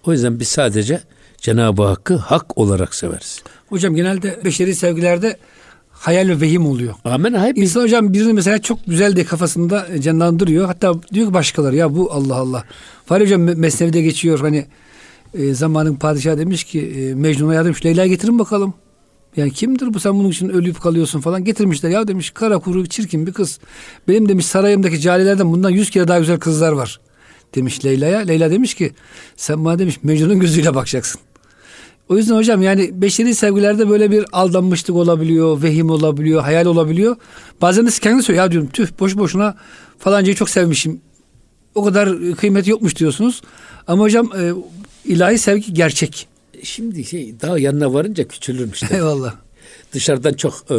O 0.06 0.12
yüzden 0.14 0.40
biz 0.40 0.48
sadece 0.48 1.02
Cenab-ı 1.38 1.84
Hakk'ı 1.84 2.16
hak 2.16 2.58
olarak 2.58 2.96
severiz. 2.96 3.44
Hocam 3.68 3.96
genelde 3.96 4.40
beşeri 4.46 4.76
sevgilerde 4.76 5.38
hayal 6.00 6.30
ve 6.30 6.42
vehim 6.42 6.68
oluyor. 6.68 6.94
Amen. 7.06 7.34
Hayır. 7.34 7.56
İnsan 7.56 7.82
hocam 7.82 8.14
birini 8.14 8.34
mesela 8.34 8.62
çok 8.62 8.80
güzel 8.88 9.16
de 9.16 9.24
kafasında 9.24 9.88
canlandırıyor. 10.02 10.66
Hatta 10.66 10.94
diyor 11.14 11.28
ki 11.28 11.34
başkaları 11.34 11.76
ya 11.76 11.96
bu 11.96 12.12
Allah 12.12 12.36
Allah. 12.36 12.64
Fahri 13.06 13.24
hocam 13.24 13.42
Mesnevi'de 13.42 14.02
geçiyor 14.02 14.40
hani 14.40 14.66
e, 15.34 15.54
zamanın 15.54 15.96
padişahı 15.96 16.38
demiş 16.38 16.64
ki 16.64 16.82
e, 16.82 17.14
Mecnun'a 17.14 17.54
yardım 17.54 17.76
Leyla 17.86 18.08
getirin 18.08 18.40
bakalım. 18.40 18.74
Yani 19.38 19.52
kimdir 19.52 19.94
bu 19.94 20.00
sen 20.00 20.14
bunun 20.14 20.30
için 20.30 20.50
ölüp 20.50 20.82
kalıyorsun 20.82 21.22
falan 21.22 21.44
getirmişler. 21.44 21.90
Ya 21.90 22.08
demiş 22.08 22.30
kara 22.30 22.60
kuru 22.60 22.88
çirkin 22.88 23.28
bir 23.28 23.34
kız. 23.34 23.60
Benim 24.08 24.30
demiş 24.30 24.46
sarayımdaki 24.46 25.00
carilerden 25.00 25.52
bundan 25.52 25.70
yüz 25.70 25.90
kere 25.90 26.08
daha 26.08 26.20
güzel 26.20 26.40
kızlar 26.40 26.72
var. 26.72 27.00
Demiş 27.56 27.86
Leyla'ya. 27.86 28.20
Leyla 28.20 28.52
demiş 28.52 28.74
ki 28.74 28.92
sen 29.36 29.66
bana 29.66 29.80
demiş 29.80 30.00
Mecnun'un 30.04 30.40
gözüyle 30.40 30.76
bakacaksın. 30.76 31.22
O 32.10 32.18
yüzden 32.18 32.36
hocam 32.36 32.62
yani 32.62 33.02
beşeri 33.02 33.36
sevgilerde 33.36 33.90
böyle 33.90 34.12
bir 34.12 34.26
aldanmışlık 34.32 34.96
olabiliyor, 34.96 35.62
vehim 35.62 35.90
olabiliyor, 35.90 36.42
hayal 36.42 36.66
olabiliyor. 36.66 37.16
Bazen 37.62 37.88
de 37.88 37.92
kendi 37.92 38.24
söylüyor 38.24 38.46
ya 38.46 38.52
diyorum 38.52 38.70
tüh 38.74 38.88
boş 39.00 39.18
boşuna 39.18 39.58
falancayı 40.00 40.36
çok 40.36 40.50
sevmişim. 40.50 41.02
O 41.76 41.84
kadar 41.84 42.36
kıymeti 42.36 42.70
yokmuş 42.70 42.96
diyorsunuz. 42.96 43.42
Ama 43.88 44.04
hocam 44.04 44.32
e, 44.40 44.54
ilahi 45.06 45.38
sevgi 45.38 45.74
gerçek. 45.74 46.28
Şimdi 46.64 47.06
şey 47.06 47.36
daha 47.42 47.60
yanına 47.60 47.94
varınca 47.94 48.28
küçülürmüş. 48.28 48.84
Eyvallah. 48.92 49.36
Dışarıdan 49.94 50.34
çok 50.34 50.72
e, 50.72 50.78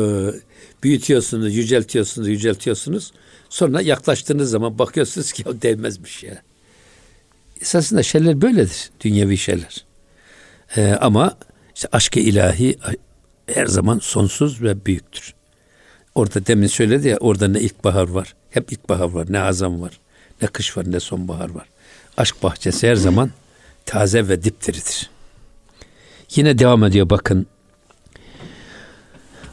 büyütüyorsunuz, 0.83 1.57
yüceltiyorsunuz, 1.57 2.29
yüceltiyorsunuz. 2.29 3.13
Sonra 3.49 3.81
yaklaştığınız 3.81 4.51
zaman 4.51 4.79
bakıyorsunuz 4.79 5.33
ki 5.33 5.45
o 5.47 5.63
değmezmiş 5.63 6.23
ya. 6.23 6.43
Esasında 7.61 8.03
şeyler 8.03 8.43
böyledir. 8.43 8.91
Dünyevi 9.01 9.39
şeyler. 9.39 9.90
Ee, 10.77 10.97
ama 11.01 11.35
işte 11.75 11.89
aşk-ı 11.93 12.21
ilahi 12.21 12.79
her 13.47 13.67
zaman 13.67 13.99
sonsuz 13.99 14.63
ve 14.63 14.87
büyüktür. 14.87 15.35
Orada 16.15 16.47
demin 16.47 16.67
söyledi 16.67 17.09
ya 17.09 17.17
orada 17.17 17.49
ne 17.49 17.61
ilkbahar 17.61 18.09
var. 18.09 18.35
Hep 18.51 18.73
ilkbahar 18.73 19.11
var. 19.11 19.27
Ne 19.31 19.41
azam 19.41 19.81
var. 19.81 20.01
Ne 20.43 20.49
kış 20.49 20.77
var 20.77 20.85
ne 20.93 21.01
sonbahar 21.01 21.51
var. 21.51 21.67
Aşk 22.17 22.43
bahçesi 22.43 22.89
her 22.89 22.95
zaman 22.95 23.31
taze 23.87 24.29
ve 24.29 24.45
dipdiridir. 24.45 25.11
Yine 26.37 26.59
devam 26.59 26.85
ediyor 26.85 27.11
bakın. 27.11 27.47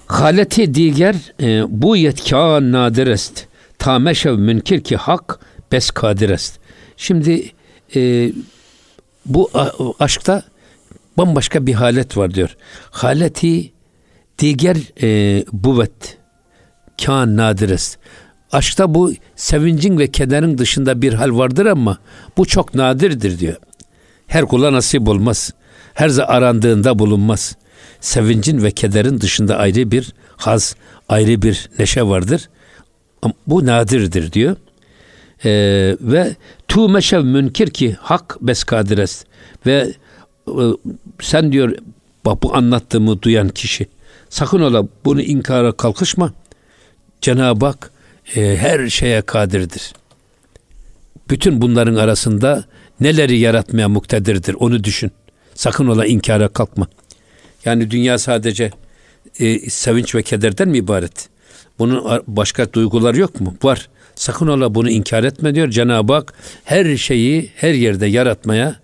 Haleti 0.08 0.74
diğer 0.74 1.16
e, 1.42 1.64
bu 1.68 1.96
yetkan 1.96 2.72
nadir 2.72 3.08
est. 3.08 3.46
Tameşev 3.80 4.38
münkir 4.38 4.84
ki 4.84 4.96
hak 4.96 5.40
bes 5.72 5.92
kadir 5.92 6.30
est. 6.30 6.60
Şimdi 6.98 7.52
e, 7.96 8.32
bu 9.26 9.52
aşkta 10.00 10.44
bambaşka 11.18 11.68
bir 11.68 11.74
halet 11.74 12.18
var 12.18 12.34
diyor. 12.34 12.56
Haleti 12.92 13.72
diğer 14.40 14.78
e, 15.02 15.44
buvet 15.52 16.18
kan 17.06 17.38
nadir 17.38 17.70
est. 17.70 17.98
Aşkta 18.52 18.94
bu 18.94 19.14
sevincin 19.36 20.00
ve 20.00 20.12
kederin 20.12 20.58
dışında 20.58 21.02
bir 21.02 21.14
hal 21.14 21.38
vardır 21.38 21.66
ama 21.66 21.98
bu 22.38 22.46
çok 22.46 22.76
nadirdir 22.76 23.40
diyor. 23.40 23.56
Her 24.28 24.46
kula 24.46 24.74
nasip 24.74 25.08
olmaz. 25.08 25.54
Her 25.94 26.10
zaman 26.10 26.30
arandığında 26.30 27.00
bulunmaz. 27.00 27.58
Sevincin 28.02 28.64
ve 28.64 28.72
kederin 28.72 29.22
dışında 29.22 29.58
ayrı 29.58 29.92
bir 29.92 30.14
haz, 30.38 30.76
ayrı 31.10 31.42
bir 31.42 31.70
neşe 31.80 32.04
vardır. 32.04 32.50
Bu 33.48 33.66
nadirdir 33.66 34.32
diyor. 34.32 34.56
Ee, 35.46 35.96
ve 36.02 36.36
tu 36.68 36.90
meşev 36.90 37.24
münkir 37.24 37.70
ki 37.70 37.96
hak 38.00 38.38
beskadires 38.42 39.24
ve 39.66 39.94
sen 41.22 41.52
diyor 41.52 41.78
bak 42.26 42.44
bu 42.44 42.56
anlattığımı 42.56 43.22
duyan 43.22 43.50
kişi 43.50 43.88
sakın 44.30 44.62
ola 44.62 44.88
bunu 45.06 45.22
inkara 45.22 45.72
kalkışma. 45.72 46.34
Cenab-ı 47.22 47.66
Hak 47.66 47.92
e, 48.36 48.58
her 48.58 48.90
şeye 48.90 49.22
kadirdir. 49.22 49.94
Bütün 51.30 51.62
bunların 51.62 51.96
arasında 51.96 52.64
neleri 53.00 53.40
yaratmaya 53.40 53.90
muktedirdir 53.90 54.54
onu 54.54 54.84
düşün. 54.84 55.12
Sakın 55.56 55.88
ola 55.88 56.06
inkara 56.06 56.48
kalkma. 56.48 56.88
Yani 57.66 57.92
dünya 57.92 58.18
sadece 58.18 58.72
e, 59.40 59.70
sevinç 59.70 60.16
ve 60.16 60.24
kederden 60.24 60.70
mi 60.70 60.78
ibaret? 60.78 61.30
Bunun 61.80 62.24
başka 62.28 62.74
duygular 62.74 63.14
yok 63.14 63.42
mu? 63.42 63.56
Var. 63.64 63.90
Sakın 64.16 64.48
ola 64.48 64.76
bunu 64.76 64.90
inkar 64.90 65.24
etme 65.24 65.56
diyor. 65.56 65.70
Cenab-ı 65.70 66.14
Hak 66.14 66.34
her 66.66 66.98
şeyi 66.98 67.52
her 67.56 67.74
yerde 67.74 68.06
yaratmaya 68.06 68.76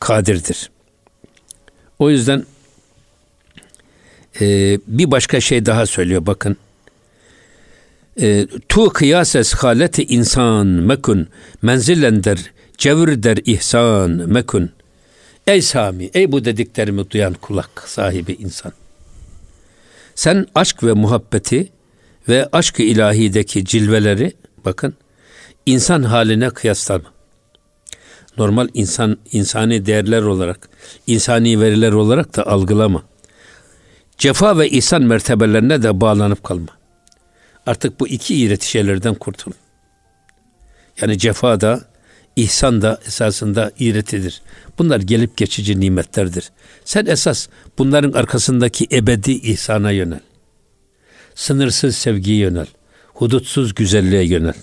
kadirdir. 0.00 0.70
O 1.98 2.10
yüzden 2.10 2.46
e, 4.40 4.78
bir 4.86 5.10
başka 5.10 5.40
şey 5.40 5.66
daha 5.66 5.86
söylüyor 5.86 6.26
bakın. 6.26 6.56
E, 8.20 8.46
tu 8.68 8.88
kıyases 8.88 9.54
haleti 9.54 10.04
insan 10.04 10.66
mekun 10.66 11.28
menzilen 11.62 12.24
der 12.24 12.38
cevr 12.78 13.22
der 13.22 13.38
ihsan 13.44 14.10
mekun. 14.10 14.70
Ey 15.46 15.62
Sami, 15.62 16.10
ey 16.14 16.32
bu 16.32 16.44
dediklerimi 16.44 17.10
duyan 17.10 17.34
kulak 17.34 17.84
sahibi 17.86 18.32
insan. 18.32 18.72
Sen 20.14 20.46
aşk 20.54 20.84
ve 20.84 20.92
muhabbeti 20.92 21.68
ve 22.28 22.48
aşk-ı 22.52 22.82
ilahideki 22.82 23.64
cilveleri 23.64 24.32
bakın 24.64 24.94
insan 25.66 26.02
haline 26.02 26.50
kıyaslama. 26.50 27.17
Normal 28.38 28.68
insan 28.74 29.18
insani 29.32 29.86
değerler 29.86 30.22
olarak, 30.22 30.68
insani 31.06 31.60
veriler 31.60 31.92
olarak 31.92 32.36
da 32.36 32.46
algılama. 32.46 33.02
Cefa 34.18 34.58
ve 34.58 34.70
ihsan 34.70 35.02
mertebelerine 35.02 35.82
de 35.82 36.00
bağlanıp 36.00 36.44
kalma. 36.44 36.78
Artık 37.66 38.00
bu 38.00 38.08
iki 38.08 38.34
iğreti 38.34 38.70
şeylerden 38.70 39.14
kurtul. 39.14 39.52
Yani 41.00 41.18
cefa 41.18 41.60
da, 41.60 41.80
ihsan 42.36 42.82
da 42.82 43.00
esasında 43.06 43.72
iğretidir. 43.78 44.42
Bunlar 44.78 45.00
gelip 45.00 45.36
geçici 45.36 45.80
nimetlerdir. 45.80 46.50
Sen 46.84 47.06
esas 47.06 47.48
bunların 47.78 48.12
arkasındaki 48.12 48.86
ebedi 48.92 49.32
ihsana 49.32 49.90
yönel. 49.90 50.20
Sınırsız 51.34 51.96
sevgiye 51.96 52.38
yönel. 52.38 52.66
Hudutsuz 53.14 53.74
güzelliğe 53.74 54.24
yönel. 54.24 54.54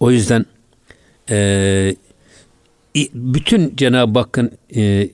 O 0.00 0.10
yüzden 0.10 0.46
e, 1.30 1.96
bütün 3.14 3.76
Cenab-ı 3.76 4.18
Hakk'ın 4.18 4.50
e, 4.76 5.10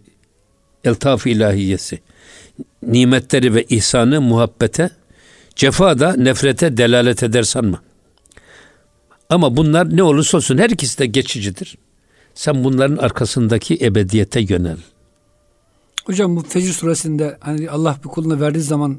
eltaf 0.85 1.27
ilahiyesi, 1.27 1.99
nimetleri 2.83 3.55
ve 3.55 3.65
ihsanı 3.65 4.21
muhabbete, 4.21 4.91
cefa 5.57 5.99
da 5.99 6.17
nefrete 6.17 6.77
delalet 6.77 7.23
eder 7.23 7.43
sanma. 7.43 7.83
Ama 9.31 9.57
bunlar 9.57 9.97
ne 9.97 10.03
olursa 10.03 10.37
olsun 10.37 10.59
her 10.59 10.71
ikisi 10.71 10.99
de 10.99 11.07
geçicidir. 11.07 11.79
Sen 12.35 12.65
bunların 12.65 12.97
arkasındaki 12.97 13.79
ebediyete 13.83 14.41
yönel. 14.41 14.77
Hocam 16.05 16.37
bu 16.37 16.43
Fecr 16.43 16.73
suresinde 16.73 17.37
hani 17.41 17.71
Allah 17.71 17.97
bir 18.05 18.09
kuluna 18.09 18.41
verdiği 18.41 18.61
zaman 18.61 18.99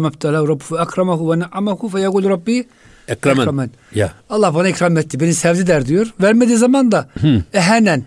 mebtela 0.00 0.42
rabbu 0.42 0.58
fe 0.58 0.78
akramahu 0.78 1.32
ve 1.32 1.38
ne'amahu 1.38 1.88
fe 1.88 2.00
yegul 2.00 2.24
rabbi 2.24 2.66
ekremen. 3.08 3.42
ekremen. 3.42 3.70
Ya. 3.94 4.12
Allah 4.30 4.54
bana 4.54 4.68
ikram 4.68 4.98
etti, 4.98 5.20
beni 5.20 5.34
sevdi 5.34 5.66
der 5.66 5.86
diyor. 5.86 6.14
Vermediği 6.20 6.56
zaman 6.56 6.92
da 6.92 7.08
ehenen 7.52 8.04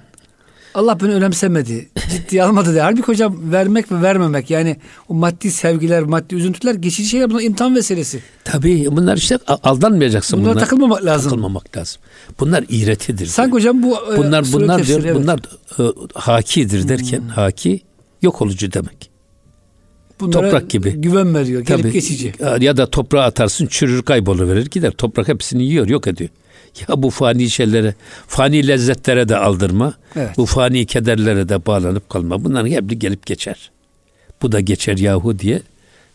Allah 0.78 1.00
beni 1.00 1.14
önemsemedi, 1.14 1.90
ciddiye 2.12 2.44
almadı 2.44 2.76
der. 2.76 2.82
Halbuki 2.82 3.08
hocam 3.08 3.52
vermek 3.52 3.92
ve 3.92 4.02
vermemek 4.02 4.50
yani 4.50 4.78
o 5.10 5.14
maddi 5.14 5.52
sevgiler, 5.52 6.04
maddi 6.04 6.36
üzüntüler 6.36 6.76
geçici 6.76 7.10
şeyler 7.10 7.30
bunlar 7.30 7.42
imtihan 7.42 7.76
vesilesi. 7.76 8.20
Tabii 8.44 8.88
bunlar 8.92 9.18
işte 9.18 9.38
aldanmayacaksın. 9.64 10.40
Bunlara 10.40 10.52
bunlar, 10.52 10.64
takılmamak 10.64 11.06
lazım. 11.06 11.30
Takılmamak 11.30 11.78
lazım. 11.78 12.02
Bunlar 12.40 12.66
iğretidir. 12.70 13.26
Sanki 13.26 13.52
hocam 13.52 13.84
bu 13.84 13.98
e, 14.14 14.18
bunlar 14.18 14.46
bunlar 14.54 14.78
tefsiri, 14.78 15.04
diyor 15.04 15.16
evet. 15.16 15.24
bunlar 15.24 15.40
e, 15.80 15.84
hakidir 16.14 16.88
derken 16.88 17.20
hmm. 17.20 17.28
haki 17.28 17.82
yok 18.22 18.42
olucu 18.42 18.74
demek. 18.74 19.10
Bunlara 20.20 20.42
toprak 20.42 20.70
gibi. 20.70 20.92
Güven 20.92 21.36
veriyor. 21.36 21.62
Gelip 21.62 21.82
Tabii, 21.82 21.94
geçici. 21.94 22.34
Ya 22.60 22.78
da 22.78 22.90
toprağa 22.90 23.24
atarsın 23.24 23.68
çürür 23.68 24.04
kayboluverir 24.04 24.66
gider. 24.66 24.92
Toprak 24.92 25.28
hepsini 25.28 25.64
yiyor 25.64 25.88
yok 25.88 26.08
ediyor. 26.08 26.30
Ya 26.88 27.04
bu 27.04 27.10
fani 27.10 27.50
şeylere, 27.50 27.96
fani 28.28 28.68
lezzetlere 28.68 29.30
de 29.30 29.38
aldırma. 29.38 29.94
Evet. 30.16 30.38
Bu 30.38 30.46
fani 30.46 30.86
kederlere 30.86 31.50
de 31.50 31.66
bağlanıp 31.66 32.10
kalma. 32.10 32.44
Bunların 32.44 32.70
hepsi 32.70 33.00
gelip 33.00 33.26
geçer. 33.26 33.72
Bu 34.42 34.52
da 34.52 34.60
geçer 34.60 34.98
yahu 34.98 35.40
diye 35.40 35.62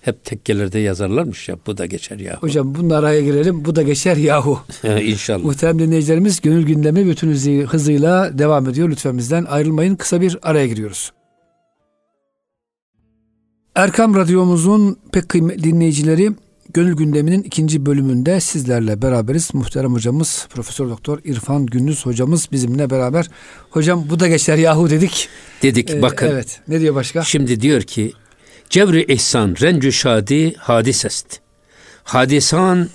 hep 0.00 0.24
tekkelerde 0.24 0.78
yazarlarmış 0.78 1.48
ya 1.48 1.56
bu 1.66 1.78
da 1.78 1.86
geçer 1.86 2.18
yahu. 2.18 2.42
Hocam 2.42 2.74
bunun 2.74 2.90
araya 2.90 3.20
girelim 3.20 3.64
bu 3.64 3.76
da 3.76 3.82
geçer 3.82 4.16
yahu. 4.16 4.58
İnşallah. 5.02 5.44
Muhterem 5.44 5.78
dinleyicilerimiz 5.78 6.40
gönül 6.40 6.66
gündemi 6.66 7.06
bütün 7.06 7.30
hızıyla 7.66 8.38
devam 8.38 8.68
ediyor. 8.68 8.90
Lütfen 8.90 9.18
bizden 9.18 9.44
ayrılmayın. 9.44 9.96
Kısa 9.96 10.20
bir 10.20 10.38
araya 10.42 10.66
giriyoruz. 10.66 11.12
Erkam 13.74 14.14
Radyomuzun 14.14 14.96
pek 15.12 15.28
kıymetli 15.28 15.64
dinleyicileri 15.64 16.32
Gönül 16.74 16.96
Gündemi'nin 16.96 17.42
ikinci 17.42 17.86
bölümünde 17.86 18.40
sizlerle 18.40 19.02
beraberiz. 19.02 19.54
Muhterem 19.54 19.94
hocamız 19.94 20.46
Profesör 20.50 20.88
Doktor 20.88 21.18
İrfan 21.24 21.66
Gündüz 21.66 22.06
hocamız 22.06 22.48
bizimle 22.52 22.90
beraber. 22.90 23.26
Hocam 23.70 24.06
bu 24.10 24.20
da 24.20 24.28
geçer 24.28 24.56
yahu 24.56 24.90
dedik. 24.90 25.28
Dedik 25.62 25.90
ee, 25.90 26.02
bakın. 26.02 26.26
Evet. 26.26 26.60
Ne 26.68 26.80
diyor 26.80 26.94
başka? 26.94 27.22
Şimdi 27.22 27.60
diyor 27.60 27.82
ki 27.82 28.12
Cevri 28.70 29.04
ihsan 29.04 29.56
rencü 29.60 29.92
şadi 29.92 30.54
hadis 30.54 31.04
est. 31.04 31.40
Hadisan 32.04 32.88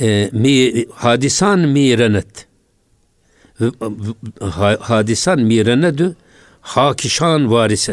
e, 0.00 0.30
mi 0.32 0.84
hadisan 0.94 1.60
mirenet. 1.60 2.46
Hadisan 4.80 5.40
mirenedü 5.40 6.16
hakişan 6.60 7.50
varis 7.50 7.88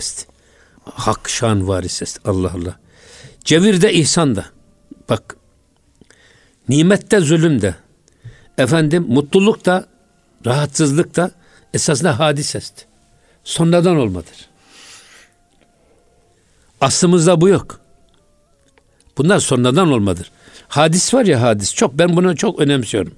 est. 0.98 1.08
Hakşan 1.08 1.68
varis 1.68 2.02
est. 2.02 2.20
Allah 2.26 2.52
Allah. 2.56 2.80
Cevirde 3.44 3.94
ihsan 3.94 4.36
da. 4.36 4.46
Bak 5.10 5.36
nimette 6.70 7.20
zulüm 7.20 7.62
de 7.62 7.76
efendim 8.58 9.06
mutluluk 9.10 9.66
da 9.66 9.86
rahatsızlık 10.46 11.16
da 11.16 11.32
esasında 11.74 12.20
hadisest. 12.20 12.86
Sonradan 13.44 13.96
olmadır. 13.96 14.50
Aslımızda 16.82 17.42
bu 17.42 17.50
yok. 17.50 17.80
Bunlar 19.18 19.40
sonradan 19.40 19.92
olmadır. 19.92 20.32
Hadis 20.68 21.14
var 21.14 21.26
ya 21.26 21.42
hadis. 21.42 21.76
Çok 21.76 21.94
ben 21.94 22.16
bunu 22.18 22.36
çok 22.36 22.60
önemsiyorum. 22.60 23.14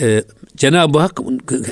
Ee, 0.00 0.24
Cenab-ı 0.56 0.98
Hak 0.98 1.20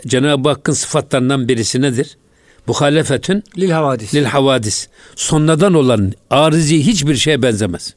Cenab-ı 0.07 0.49
Hakk'ın 0.49 0.73
sıfatlarından 0.73 1.49
birisi 1.49 1.81
nedir? 1.81 2.19
Muhalefetün 2.67 3.45
lil 3.59 3.71
havadis. 3.71 4.15
Lil 4.15 4.25
havadis. 4.25 4.89
Sonradan 5.17 5.75
olan 5.75 6.13
arizi 6.31 6.87
hiçbir 6.87 7.17
şeye 7.17 7.43
benzemez. 7.43 7.95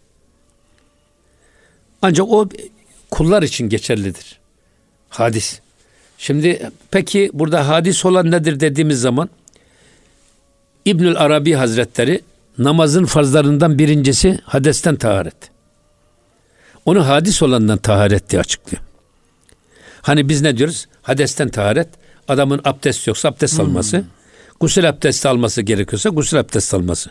Ancak 2.01 2.27
o 2.29 2.49
kullar 3.11 3.43
için 3.43 3.69
geçerlidir. 3.69 4.39
Hadis. 5.09 5.59
Şimdi 6.17 6.71
peki 6.91 7.29
burada 7.33 7.67
hadis 7.67 8.05
olan 8.05 8.31
nedir 8.31 8.59
dediğimiz 8.59 9.01
zaman 9.01 9.29
İbnül 10.85 11.17
Arabi 11.17 11.53
Hazretleri 11.53 12.21
namazın 12.57 13.05
farzlarından 13.05 13.79
birincisi 13.79 14.39
hadesten 14.43 14.95
taharet. 14.95 15.35
Onu 16.85 17.07
hadis 17.07 17.41
olandan 17.43 17.77
taharet 17.77 18.29
diye 18.29 18.39
açıklıyor. 18.39 18.83
Hani 20.01 20.29
biz 20.29 20.41
ne 20.41 20.57
diyoruz? 20.57 20.87
Hadesten 21.01 21.49
taharet. 21.49 21.87
Adamın 22.27 22.61
abdest 22.63 23.07
yoksa 23.07 23.29
abdest 23.29 23.59
alması. 23.59 23.97
Hmm. 23.97 24.05
Gusül 24.59 24.89
abdesti 24.89 25.27
alması 25.27 25.61
gerekiyorsa 25.61 26.09
gusül 26.09 26.39
abdesti 26.39 26.75
alması. 26.75 27.09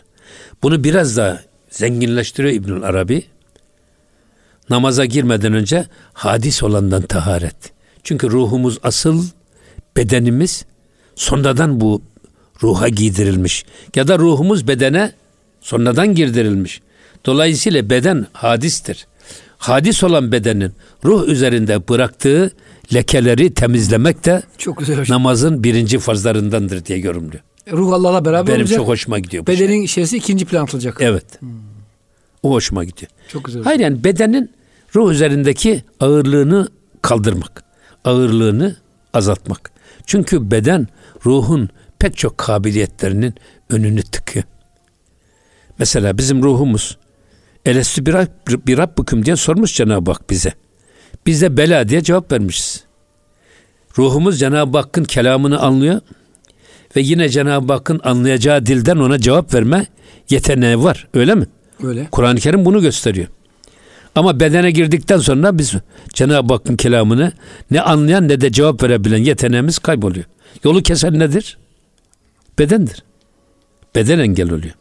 Bunu 0.63 0.83
biraz 0.83 1.17
daha 1.17 1.41
zenginleştiriyor 1.69 2.53
İbnül 2.53 2.83
Arabi. 2.83 3.23
Namaza 4.69 5.05
girmeden 5.05 5.53
önce 5.53 5.85
hadis 6.13 6.63
olandan 6.63 7.01
taharet. 7.01 7.55
Çünkü 8.03 8.29
ruhumuz 8.29 8.79
asıl, 8.83 9.25
bedenimiz 9.97 10.65
sonradan 11.15 11.81
bu 11.81 12.01
ruha 12.63 12.89
giydirilmiş. 12.89 13.65
Ya 13.95 14.07
da 14.07 14.19
ruhumuz 14.19 14.67
bedene 14.67 15.11
sonradan 15.61 16.15
girdirilmiş. 16.15 16.81
Dolayısıyla 17.25 17.89
beden 17.89 18.27
hadistir. 18.33 19.07
Hadis 19.57 20.03
olan 20.03 20.31
bedenin 20.31 20.73
ruh 21.05 21.27
üzerinde 21.27 21.87
bıraktığı 21.87 22.51
lekeleri 22.93 23.53
temizlemek 23.53 24.25
de 24.25 24.43
çok 24.57 24.77
güzel 24.77 25.05
namazın 25.09 25.63
birinci 25.63 25.99
farzlarındandır 25.99 26.85
diye 26.85 26.99
yorumluyor. 26.99 27.43
Ruh 27.71 27.93
Allah'la 27.93 28.25
beraber 28.25 28.47
Benim 28.47 28.61
olacak. 28.61 28.77
çok 28.77 28.87
hoşuma 28.87 29.19
gidiyor. 29.19 29.43
Bu 29.43 29.47
Bedenin 29.47 29.77
şey. 29.79 29.87
şeysi 29.87 30.17
ikinci 30.17 30.45
plan 30.45 30.63
atılacak. 30.63 30.97
Evet. 30.99 31.41
Hmm. 31.41 31.49
O 32.43 32.51
hoşuma 32.51 32.83
gidiyor. 32.83 33.11
Çok 33.27 33.45
güzel. 33.45 33.63
Hayır 33.63 33.79
yani 33.79 34.03
bedenin 34.03 34.51
ruh 34.95 35.11
üzerindeki 35.11 35.83
ağırlığını 35.99 36.67
kaldırmak. 37.01 37.63
Ağırlığını 38.05 38.75
azaltmak. 39.13 39.71
Çünkü 40.05 40.51
beden 40.51 40.87
ruhun 41.25 41.69
pek 41.99 42.17
çok 42.17 42.37
kabiliyetlerinin 42.37 43.33
önünü 43.69 44.01
tıkıyor. 44.03 44.45
Mesela 45.79 46.17
bizim 46.17 46.43
ruhumuz 46.43 46.97
Elestü 47.65 48.05
bir, 48.05 48.15
bir 48.67 48.77
Rabbukum 48.77 49.25
diye 49.25 49.35
sormuş 49.35 49.75
Cenab-ı 49.75 50.11
Hak 50.11 50.29
bize. 50.29 50.53
Biz 51.25 51.41
de 51.41 51.57
bela 51.57 51.89
diye 51.89 52.03
cevap 52.03 52.31
vermişiz. 52.31 52.83
Ruhumuz 53.97 54.39
Cenab-ı 54.39 54.77
Hakk'ın 54.77 55.03
kelamını 55.03 55.59
anlıyor 55.59 56.01
ve 56.95 57.01
yine 57.01 57.29
Cenab-ı 57.29 57.73
Hakk'ın 57.73 57.99
anlayacağı 58.03 58.65
dilden 58.65 58.97
ona 58.97 59.19
cevap 59.19 59.53
verme 59.53 59.85
yeteneği 60.29 60.83
var. 60.83 61.07
Öyle 61.13 61.35
mi? 61.35 61.47
Öyle. 61.83 62.07
Kur'an-ı 62.11 62.39
Kerim 62.39 62.65
bunu 62.65 62.81
gösteriyor. 62.81 63.27
Ama 64.15 64.39
bedene 64.39 64.71
girdikten 64.71 65.17
sonra 65.17 65.57
biz 65.57 65.73
Cenab-ı 66.13 66.53
Hakk'ın 66.53 66.75
kelamını 66.75 67.31
ne 67.71 67.81
anlayan 67.81 68.27
ne 68.27 68.41
de 68.41 68.51
cevap 68.51 68.83
verebilen 68.83 69.23
yeteneğimiz 69.23 69.79
kayboluyor. 69.79 70.25
Yolu 70.63 70.83
kesen 70.83 71.19
nedir? 71.19 71.57
Bedendir. 72.59 73.03
Beden 73.95 74.19
engel 74.19 74.51
oluyor. 74.51 74.73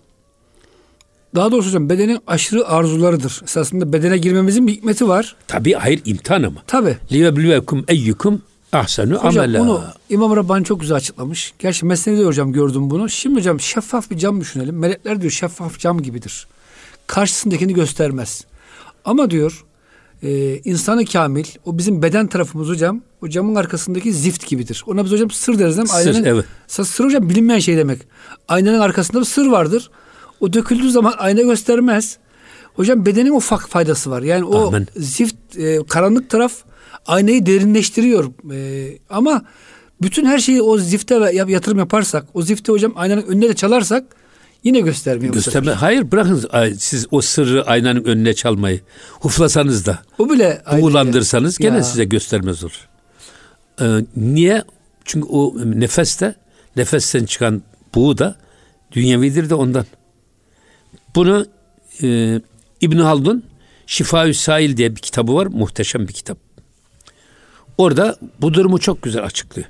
Daha 1.35 1.53
doğrusu 1.53 1.69
hocam 1.69 1.89
bedenin 1.89 2.19
aşırı 2.27 2.69
arzularıdır. 2.69 3.41
Esasında 3.45 3.93
bedene 3.93 4.19
girmemizin 4.19 4.67
bir 4.67 4.73
hikmeti 4.73 5.09
var. 5.09 5.37
Tabi 5.49 5.73
hayır 5.73 6.03
imtihan 6.05 6.43
ama. 6.43 6.63
Tabi. 6.67 6.97
Liyeblivekum 7.13 7.85
eyyukum 7.89 8.43
ahsenu 8.73 9.17
hocam, 9.17 9.45
amela. 9.45 9.61
Bunu 9.61 9.85
İmam 10.11 10.37
Rabbani 10.37 10.65
çok 10.65 10.81
güzel 10.81 10.97
açıklamış. 10.97 11.55
Gerçi 11.59 11.87
mesnevi 11.87 12.25
hocam 12.25 12.53
gördüm 12.53 12.91
bunu. 12.91 13.09
Şimdi 13.09 13.37
hocam 13.37 13.61
şeffaf 13.61 14.11
bir 14.11 14.19
cam 14.19 14.41
düşünelim. 14.41 14.79
Melekler 14.79 15.21
diyor 15.21 15.33
şeffaf 15.33 15.79
cam 15.79 16.03
gibidir. 16.03 16.47
Karşısındakini 17.07 17.75
göstermez. 17.75 18.45
Ama 19.05 19.31
diyor 19.31 19.65
e, 20.23 20.57
insanı 20.57 21.05
kamil 21.05 21.45
o 21.65 21.79
bizim 21.79 22.03
beden 22.03 22.27
tarafımız 22.27 22.69
hocam 22.69 23.01
o 23.23 23.29
camın 23.29 23.55
arkasındaki 23.55 24.13
zift 24.13 24.47
gibidir. 24.47 24.85
Ona 24.87 25.05
biz 25.05 25.13
hocam 25.13 25.31
sır 25.31 25.59
deriz 25.59 25.77
değil 25.77 25.83
mi? 25.83 26.15
Sır, 26.15 26.27
evet. 26.27 26.45
Sır 26.67 27.05
hocam 27.05 27.29
bilinmeyen 27.29 27.61
şey 27.61 27.77
demek. 27.77 28.01
Aynanın 28.49 28.81
arkasında 28.81 29.21
bir 29.21 29.25
sır 29.25 29.47
vardır. 29.47 29.91
O 30.41 30.53
döküldüğü 30.53 30.91
zaman 30.91 31.15
ayna 31.19 31.43
göstermez. 31.43 32.19
Hocam 32.75 33.07
bedenin 33.07 33.31
ufak 33.31 33.69
faydası 33.69 34.11
var. 34.11 34.23
Yani 34.23 34.45
o 34.45 34.67
Amen. 34.67 34.87
zift 34.97 35.57
e, 35.57 35.79
karanlık 35.89 36.31
taraf 36.31 36.53
aynayı 37.07 37.47
derinleştiriyor. 37.47 38.25
E, 38.55 38.99
ama 39.11 39.43
bütün 40.03 40.25
her 40.25 40.39
şeyi 40.39 40.63
o 40.63 40.79
zifte 40.79 41.15
yatırım 41.49 41.79
yaparsak, 41.79 42.27
o 42.35 42.43
zifte 42.43 42.73
hocam 42.73 42.93
aynanın 42.97 43.23
önüne 43.23 43.49
de 43.49 43.55
çalarsak 43.55 44.05
yine 44.65 44.81
göstermiyor. 44.81 45.35
Gösterme. 45.35 45.73
Hayır 45.73 46.11
bırakın 46.11 46.49
siz 46.79 47.07
o 47.11 47.21
sırrı 47.21 47.67
aynanın 47.67 48.05
önüne 48.05 48.35
çalmayı. 48.35 48.81
Huflasanız 49.11 49.87
da. 49.87 49.99
O 50.19 50.31
bile 50.31 50.63
buğulandırsanız 50.81 51.59
gene 51.59 51.77
ya. 51.77 51.83
size 51.83 52.05
göstermez 52.05 52.65
olur. 52.65 52.89
Ee, 53.81 53.85
niye? 54.17 54.65
Çünkü 55.05 55.27
o 55.31 55.55
nefeste 55.65 56.35
nefesten 56.77 57.25
çıkan 57.25 57.63
buğu 57.95 58.19
da 58.19 58.37
dünyevidir 58.93 59.51
de 59.51 59.55
ondan. 59.55 59.85
Bunu 61.19 61.47
e, 62.03 62.41
İbn 62.81 62.99
Haldun 62.99 63.45
Şifaü 63.87 64.35
Sail 64.35 64.77
diye 64.77 64.97
bir 64.97 65.01
kitabı 65.01 65.35
var. 65.35 65.47
Muhteşem 65.47 66.09
bir 66.09 66.13
kitap. 66.13 66.39
Orada 67.79 68.17
bu 68.41 68.55
durumu 68.55 68.79
çok 68.79 69.03
güzel 69.03 69.25
açıklıyor. 69.25 69.69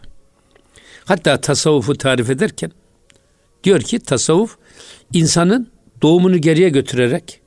Hatta 1.05 1.41
tasavvufu 1.41 1.95
tarif 1.95 2.31
ederken 2.31 2.71
diyor 3.65 3.81
ki 3.81 3.99
tasavvuf 3.99 4.57
insanın 5.13 5.69
doğumunu 6.03 6.39
geriye 6.39 6.69
götürerek 6.69 7.41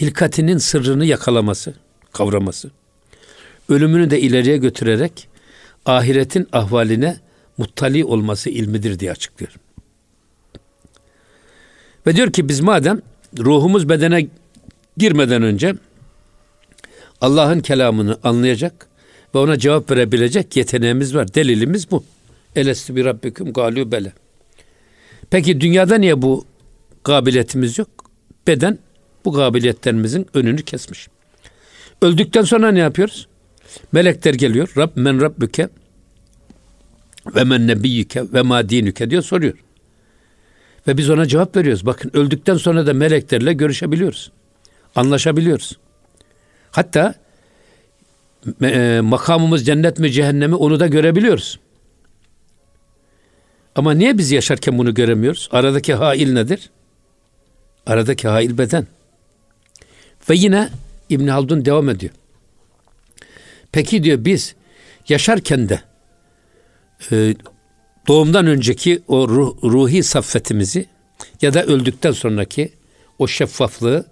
hilkatinin 0.00 0.58
sırrını 0.58 1.04
yakalaması, 1.04 1.74
kavraması. 2.12 2.70
Ölümünü 3.68 4.10
de 4.10 4.20
ileriye 4.20 4.56
götürerek 4.56 5.28
ahiretin 5.86 6.48
ahvaline 6.52 7.16
muttali 7.58 8.04
olması 8.04 8.50
ilmidir 8.50 8.98
diye 8.98 9.10
açıklıyor. 9.10 9.52
Ve 12.06 12.16
diyor 12.16 12.32
ki 12.32 12.48
biz 12.48 12.60
madem 12.60 13.02
ruhumuz 13.38 13.88
bedene 13.88 14.26
girmeden 14.96 15.42
önce 15.42 15.74
Allah'ın 17.20 17.60
kelamını 17.60 18.18
anlayacak 18.22 18.88
ve 19.34 19.38
ona 19.38 19.58
cevap 19.58 19.90
verebilecek 19.90 20.56
yeteneğimiz 20.56 21.14
var. 21.14 21.34
Delilimiz 21.34 21.90
bu. 21.90 22.04
Elestü 22.56 22.96
bir 22.96 23.04
Rabbiküm 23.04 23.52
galü 23.52 23.92
bele. 23.92 24.12
Peki 25.30 25.60
dünyada 25.60 25.98
niye 25.98 26.22
bu 26.22 26.44
kabiliyetimiz 27.02 27.78
yok? 27.78 27.88
Beden 28.46 28.78
bu 29.24 29.32
kabiliyetlerimizin 29.32 30.26
önünü 30.34 30.62
kesmiş. 30.62 31.08
Öldükten 32.02 32.42
sonra 32.42 32.70
ne 32.70 32.78
yapıyoruz? 32.78 33.28
Melekler 33.92 34.34
geliyor. 34.34 34.72
Rab 34.76 34.90
men 34.94 35.20
rabbüke 35.20 35.68
ve 37.36 37.44
men 37.44 37.66
nebiyyüke 37.66 38.32
ve 38.32 38.42
ma 38.42 38.68
dinüke 38.68 39.10
diyor 39.10 39.22
soruyor. 39.22 39.54
Ve 40.86 40.96
biz 40.96 41.10
ona 41.10 41.26
cevap 41.26 41.56
veriyoruz. 41.56 41.86
Bakın 41.86 42.10
öldükten 42.14 42.56
sonra 42.56 42.86
da 42.86 42.94
meleklerle 42.94 43.52
görüşebiliyoruz. 43.52 44.32
Anlaşabiliyoruz. 44.96 45.78
Hatta 46.70 47.14
e, 48.62 49.00
makamımız 49.02 49.66
cennet 49.66 49.98
mi 49.98 50.12
cehennemi 50.12 50.54
onu 50.54 50.80
da 50.80 50.86
görebiliyoruz. 50.86 51.58
Ama 53.74 53.92
niye 53.94 54.18
biz 54.18 54.32
yaşarken 54.32 54.78
bunu 54.78 54.94
göremiyoruz? 54.94 55.48
Aradaki 55.52 55.94
hail 55.94 56.32
nedir? 56.32 56.70
Aradaki 57.86 58.28
hail 58.28 58.58
beden. 58.58 58.86
Ve 60.30 60.34
yine 60.34 60.68
İbn 61.08 61.26
Haldun 61.26 61.64
devam 61.64 61.88
ediyor. 61.88 62.12
Peki 63.72 64.04
diyor 64.04 64.24
biz 64.24 64.54
yaşarken 65.08 65.68
de 65.68 65.80
e, 67.12 67.34
doğumdan 68.08 68.46
önceki 68.46 69.02
o 69.08 69.28
ruh, 69.28 69.56
ruhi 69.64 70.02
saffetimizi 70.02 70.86
ya 71.42 71.54
da 71.54 71.64
öldükten 71.64 72.12
sonraki 72.12 72.72
o 73.18 73.28
şeffaflığı 73.28 74.06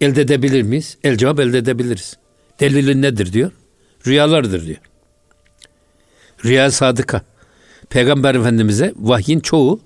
elde 0.00 0.20
edebilir 0.20 0.62
miyiz? 0.62 0.96
El 1.04 1.16
cevap 1.16 1.40
elde 1.40 1.58
edebiliriz. 1.58 2.16
Delili 2.60 3.02
nedir 3.02 3.32
diyor? 3.32 3.52
Rüyalardır 4.06 4.66
diyor. 4.66 4.78
Rüya 6.44 6.70
sadıka. 6.70 7.22
Peygamber 7.90 8.34
Efendimiz'e 8.34 8.92
vahyin 8.96 9.40
çoğu 9.40 9.80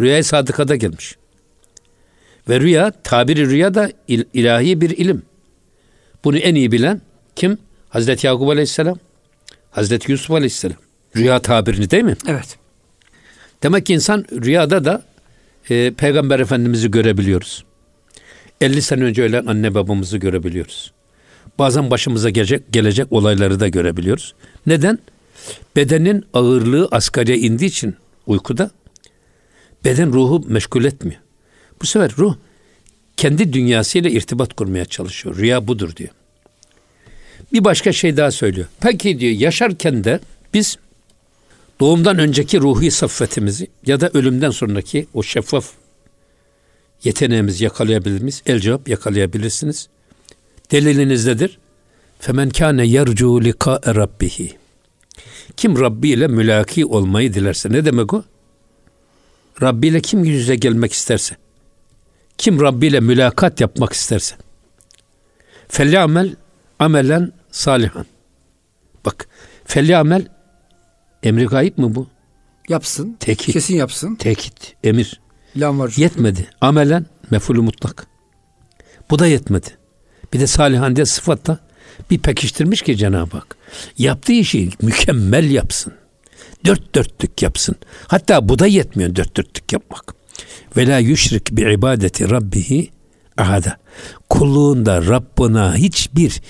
rüya 0.00 0.22
sadıkada 0.22 0.76
gelmiş. 0.76 1.16
Ve 2.48 2.60
rüya, 2.60 2.92
tabiri 3.04 3.46
rüya 3.46 3.74
da 3.74 3.90
il, 4.08 4.24
ilahi 4.34 4.80
bir 4.80 4.90
ilim. 4.90 5.22
Bunu 6.24 6.38
en 6.38 6.54
iyi 6.54 6.72
bilen 6.72 7.00
kim? 7.36 7.58
Hazreti 7.88 8.26
Yakup 8.26 8.48
Aleyhisselam, 8.48 8.98
Hazreti 9.70 10.12
Yusuf 10.12 10.30
Aleyhisselam. 10.30 10.76
Rüya 11.16 11.38
tabirini 11.38 11.90
değil 11.90 12.04
mi? 12.04 12.16
Evet. 12.26 12.58
Demek 13.62 13.86
ki 13.86 13.94
insan 13.94 14.24
rüyada 14.32 14.84
da 14.84 15.02
e, 15.70 15.90
Peygamber 15.90 16.40
Efendimiz'i 16.40 16.90
görebiliyoruz. 16.90 17.64
50 18.60 18.82
sene 18.82 19.04
önce 19.04 19.22
ölen 19.22 19.46
anne 19.46 19.74
babamızı 19.74 20.18
görebiliyoruz. 20.18 20.92
Bazen 21.58 21.90
başımıza 21.90 22.30
gelecek, 22.30 22.72
gelecek 22.72 23.12
olayları 23.12 23.60
da 23.60 23.68
görebiliyoruz. 23.68 24.34
Neden? 24.66 24.98
Bedenin 25.76 26.24
ağırlığı 26.34 26.88
asgariye 26.90 27.38
indiği 27.38 27.66
için 27.66 27.96
uykuda 28.26 28.70
beden 29.84 30.12
ruhu 30.12 30.44
meşgul 30.46 30.84
etmiyor. 30.84 31.20
Bu 31.82 31.86
sefer 31.86 32.12
ruh 32.18 32.36
kendi 33.16 33.52
dünyasıyla 33.52 34.10
irtibat 34.10 34.54
kurmaya 34.54 34.84
çalışıyor. 34.84 35.36
Rüya 35.36 35.66
budur 35.68 35.96
diyor. 35.96 36.10
Bir 37.52 37.64
başka 37.64 37.92
şey 37.92 38.16
daha 38.16 38.30
söylüyor. 38.30 38.66
Peki 38.80 39.20
diyor 39.20 39.32
yaşarken 39.32 40.04
de 40.04 40.20
biz 40.54 40.78
doğumdan 41.80 42.18
önceki 42.18 42.60
ruhi 42.60 42.90
saffetimizi 42.90 43.68
ya 43.86 44.00
da 44.00 44.10
ölümden 44.14 44.50
sonraki 44.50 45.06
o 45.14 45.22
şeffaf 45.22 45.70
yeteneğimizi 47.04 47.64
yakalayabilir 47.64 48.20
miyiz? 48.20 48.42
El 48.46 48.60
cevap 48.60 48.88
yakalayabilirsiniz. 48.88 49.88
Deliliniz 50.70 51.26
nedir? 51.26 51.58
Femen 52.18 52.50
kâne 52.50 52.86
yercu 52.86 53.44
lika 53.44 53.80
rabbihi. 53.86 54.56
Kim 55.56 55.80
Rabbi 55.80 56.08
ile 56.08 56.26
mülaki 56.26 56.86
olmayı 56.86 57.34
dilerse 57.34 57.72
ne 57.72 57.84
demek 57.84 58.14
o? 58.14 58.24
Rabbi 59.62 59.86
ile 59.86 60.00
kim 60.00 60.24
yüz 60.24 60.40
yüze 60.40 60.56
gelmek 60.56 60.92
isterse, 60.92 61.36
kim 62.38 62.60
Rabbi 62.60 62.86
ile 62.86 63.00
mülakat 63.00 63.60
yapmak 63.60 63.92
isterse, 63.92 64.36
amel 65.98 66.36
amelen 66.78 67.32
salihan. 67.50 68.06
Bak, 69.04 69.28
amel 69.96 70.26
emri 71.22 71.46
gayip 71.46 71.78
mi 71.78 71.94
bu? 71.94 72.06
Yapsın. 72.68 73.16
Tekit. 73.20 73.52
Kesin 73.52 73.76
yapsın. 73.76 74.14
Tekit, 74.14 74.74
emir. 74.84 75.20
Lam 75.56 75.78
var. 75.78 75.92
Yetmedi. 75.96 76.50
Amelen 76.60 77.06
mefulü 77.30 77.60
mutlak. 77.60 78.06
Bu 79.10 79.18
da 79.18 79.26
yetmedi. 79.26 79.66
Bir 80.32 80.40
de 80.40 80.46
salihan 80.46 80.96
diye 80.96 81.06
sıfatla 81.06 81.58
bir 82.10 82.18
pekiştirmiş 82.18 82.82
ki 82.82 82.96
Cenab-ı 82.96 83.36
Hak. 83.36 83.56
Yaptığı 83.98 84.32
işi 84.32 84.70
mükemmel 84.82 85.50
yapsın. 85.50 85.92
Dört 86.64 86.94
dörtlük 86.94 87.42
yapsın. 87.42 87.76
Hatta 88.06 88.48
bu 88.48 88.58
da 88.58 88.66
yetmiyor 88.66 89.16
dört 89.16 89.36
dörtlük 89.36 89.72
yapmak. 89.72 90.14
Ve 90.76 90.86
la 90.86 90.98
yüşrik 90.98 91.52
bi 91.52 91.72
ibadeti 91.72 92.30
rabbihi 92.30 92.90
ahada. 93.36 93.76
Kulluğunda 94.28 95.06
Rabbına 95.06 95.76
hiçbir 95.76 96.40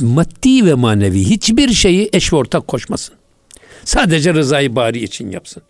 maddi 0.00 0.66
ve 0.66 0.74
manevi 0.74 1.24
hiçbir 1.24 1.68
şeyi 1.72 2.10
eş 2.12 2.32
ve 2.32 2.36
ortak 2.36 2.68
koşmasın. 2.68 3.14
Sadece 3.84 4.34
rızayı 4.34 4.76
bari 4.76 5.04
için 5.04 5.30
yapsın. 5.30 5.62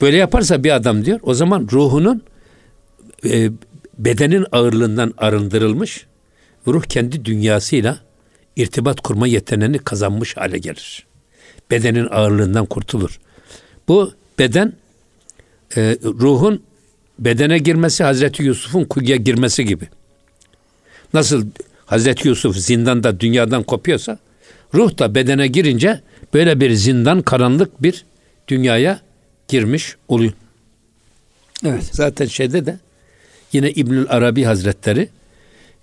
Böyle 0.00 0.16
yaparsa 0.16 0.64
bir 0.64 0.70
adam 0.70 1.04
diyor 1.04 1.20
o 1.22 1.34
zaman 1.34 1.68
ruhunun 1.72 2.22
e, 3.24 3.50
bedenin 3.98 4.46
ağırlığından 4.52 5.14
arındırılmış 5.18 6.06
ruh 6.66 6.82
kendi 6.82 7.24
dünyasıyla 7.24 7.98
irtibat 8.56 9.00
kurma 9.00 9.26
yeteneğini 9.26 9.78
kazanmış 9.78 10.36
hale 10.36 10.58
gelir. 10.58 11.06
Bedenin 11.70 12.06
ağırlığından 12.10 12.66
kurtulur. 12.66 13.20
Bu 13.88 14.12
beden 14.38 14.72
e, 15.76 15.98
ruhun 16.02 16.62
bedene 17.18 17.58
girmesi 17.58 18.04
Hazreti 18.04 18.42
Yusuf'un 18.42 18.84
kuyuya 18.84 19.16
girmesi 19.16 19.64
gibi. 19.64 19.88
Nasıl 21.14 21.46
Hazreti 21.86 22.28
Yusuf 22.28 22.56
zindanda 22.56 23.20
dünyadan 23.20 23.62
kopuyorsa 23.62 24.18
ruh 24.74 24.98
da 24.98 25.14
bedene 25.14 25.46
girince 25.46 26.00
böyle 26.34 26.60
bir 26.60 26.72
zindan 26.72 27.22
karanlık 27.22 27.82
bir 27.82 28.04
dünyaya 28.48 29.00
girmiş 29.48 29.96
oluyor. 30.08 30.32
Evet. 31.64 31.90
Zaten 31.92 32.26
şeyde 32.26 32.66
de 32.66 32.78
yine 33.52 33.70
İbnül 33.70 34.06
Arabi 34.08 34.44
Hazretleri 34.44 35.08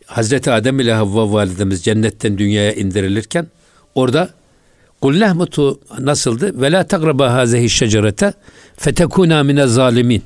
Hazreti 0.05 0.51
Adem 0.51 0.79
ile 0.79 0.93
Havva 0.93 1.31
validemiz 1.31 1.83
cennetten 1.83 2.37
dünyaya 2.37 2.73
indirilirken 2.73 3.47
orada 3.95 4.29
Kul 5.01 5.19
lehmutu 5.19 5.79
nasıldı? 5.99 6.61
Ve 6.61 6.71
la 6.71 6.87
tagraba 6.87 7.33
hazehi 7.33 7.69
şecerete 7.69 8.33
fetekuna 8.77 9.43
mine 9.43 9.67
zalimin. 9.67 10.23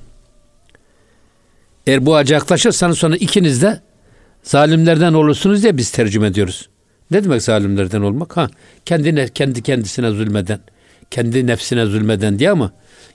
Eğer 1.88 2.06
bu 2.06 2.16
ağaca 2.16 2.36
yaklaşırsanız 2.36 2.98
sonra 2.98 3.16
ikiniz 3.16 3.62
de 3.62 3.82
zalimlerden 4.44 5.14
olursunuz 5.14 5.64
diye 5.64 5.78
biz 5.78 5.92
tercüme 5.92 6.28
ediyoruz. 6.28 6.69
Ne 7.12 7.24
demek 7.24 7.42
zalimlerden 7.42 8.02
olmak? 8.02 8.38
Ha, 8.38 8.50
kendine, 8.86 9.28
kendi 9.28 9.64
kendisine 9.64 10.10
zulmeden, 10.10 10.60
kendi 11.12 11.48
nefsine 11.48 11.86
zulmeden 11.86 12.40
diye 12.40 12.52
ama 12.52 12.72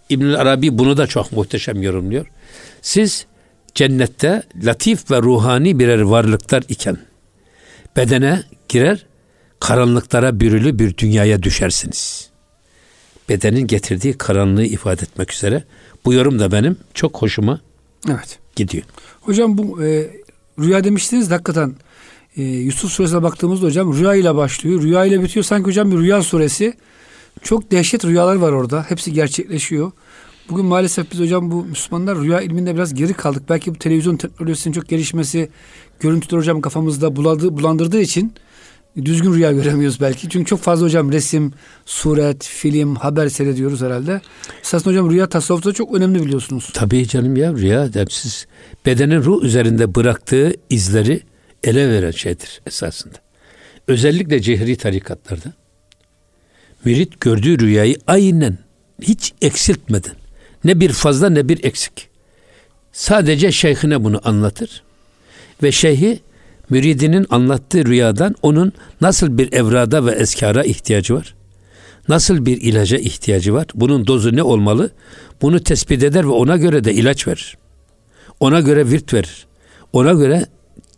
İbn 0.08 0.32
Arabi 0.32 0.78
bunu 0.78 0.96
da 0.96 1.06
çok 1.06 1.32
muhteşem 1.32 1.82
yorumluyor. 1.82 2.26
Siz 2.82 3.26
cennette 3.74 4.42
latif 4.62 5.10
ve 5.10 5.22
ruhani 5.22 5.78
birer 5.78 6.00
varlıklar 6.00 6.62
iken 6.68 6.98
bedene 7.96 8.42
girer, 8.68 9.06
karanlıklara 9.60 10.40
bürülü 10.40 10.78
bir 10.78 10.96
dünyaya 10.96 11.42
düşersiniz. 11.42 12.30
Bedenin 13.28 13.66
getirdiği 13.66 14.18
karanlığı 14.18 14.64
ifade 14.64 15.02
etmek 15.02 15.32
üzere. 15.32 15.64
Bu 16.04 16.12
yorum 16.12 16.38
da 16.38 16.52
benim 16.52 16.76
çok 16.94 17.22
hoşuma 17.22 17.60
evet. 18.08 18.38
gidiyor. 18.56 18.84
Hocam 19.20 19.58
bu 19.58 19.84
e, 19.84 20.10
rüya 20.58 20.84
demiştiniz 20.84 21.30
de 21.30 21.34
hakikaten 21.34 21.74
e, 22.36 22.42
Yusuf 22.42 22.90
suresine 22.92 23.22
baktığımızda 23.22 23.66
hocam 23.66 23.98
rüya 23.98 24.14
ile 24.14 24.34
başlıyor. 24.34 24.82
Rüya 24.82 25.04
ile 25.04 25.22
bitiyor. 25.22 25.44
Sanki 25.44 25.66
hocam 25.66 25.90
bir 25.90 25.96
rüya 25.96 26.22
suresi. 26.22 26.74
Çok 27.42 27.70
dehşet 27.70 28.04
rüyalar 28.04 28.36
var 28.36 28.52
orada. 28.52 28.86
Hepsi 28.88 29.12
gerçekleşiyor. 29.12 29.92
Bugün 30.50 30.64
maalesef 30.64 31.12
biz 31.12 31.20
hocam 31.20 31.50
bu 31.50 31.64
Müslümanlar 31.64 32.18
rüya 32.18 32.40
ilminde 32.40 32.74
biraz 32.74 32.94
geri 32.94 33.14
kaldık. 33.14 33.42
Belki 33.48 33.74
bu 33.74 33.78
televizyon 33.78 34.16
teknolojisinin 34.16 34.74
çok 34.74 34.88
gelişmesi, 34.88 35.48
görüntüler 36.00 36.38
hocam 36.38 36.60
kafamızda 36.60 37.16
buladı, 37.16 37.56
bulandırdığı 37.56 38.00
için 38.00 38.34
düzgün 39.04 39.34
rüya 39.34 39.52
göremiyoruz 39.52 40.00
belki. 40.00 40.28
Çünkü 40.28 40.46
çok 40.46 40.60
fazla 40.60 40.86
hocam 40.86 41.12
resim, 41.12 41.52
suret, 41.86 42.44
film, 42.44 42.94
haber 42.94 43.28
seyrediyoruz 43.28 43.82
herhalde. 43.82 44.20
Esasında 44.62 44.90
hocam 44.90 45.10
rüya 45.10 45.28
tasavvufta 45.28 45.72
çok 45.72 45.94
önemli 45.94 46.24
biliyorsunuz. 46.24 46.70
Tabii 46.74 47.08
canım 47.08 47.36
ya 47.36 47.52
rüya 47.52 47.90
siz 48.10 48.46
bedenin 48.86 49.22
ruh 49.22 49.42
üzerinde 49.42 49.94
bıraktığı 49.94 50.52
izleri 50.70 51.20
ele 51.64 51.90
veren 51.90 52.10
şeydir 52.10 52.60
esasında. 52.66 53.14
Özellikle 53.88 54.40
cehri 54.40 54.76
tarikatlarda 54.76 55.52
mürit 56.84 57.20
gördüğü 57.20 57.58
rüyayı 57.58 57.96
aynen 58.06 58.58
hiç 59.02 59.32
eksiltmeden 59.42 60.14
ne 60.64 60.80
bir 60.80 60.92
fazla 60.92 61.30
ne 61.30 61.48
bir 61.48 61.64
eksik. 61.64 62.08
Sadece 62.92 63.52
şeyhine 63.52 64.04
bunu 64.04 64.20
anlatır 64.24 64.82
ve 65.62 65.72
şeyhi 65.72 66.20
müridinin 66.70 67.26
anlattığı 67.30 67.86
rüyadan 67.86 68.34
onun 68.42 68.72
nasıl 69.00 69.38
bir 69.38 69.52
evrada 69.52 70.06
ve 70.06 70.12
eskara 70.12 70.62
ihtiyacı 70.64 71.14
var? 71.14 71.34
Nasıl 72.08 72.46
bir 72.46 72.60
ilaca 72.60 72.98
ihtiyacı 72.98 73.54
var? 73.54 73.66
Bunun 73.74 74.06
dozu 74.06 74.36
ne 74.36 74.42
olmalı? 74.42 74.90
Bunu 75.42 75.60
tespit 75.60 76.02
eder 76.02 76.24
ve 76.24 76.28
ona 76.28 76.56
göre 76.56 76.84
de 76.84 76.94
ilaç 76.94 77.28
verir. 77.28 77.58
Ona 78.40 78.60
göre 78.60 78.90
virt 78.90 79.14
verir. 79.14 79.46
Ona 79.92 80.12
göre 80.12 80.46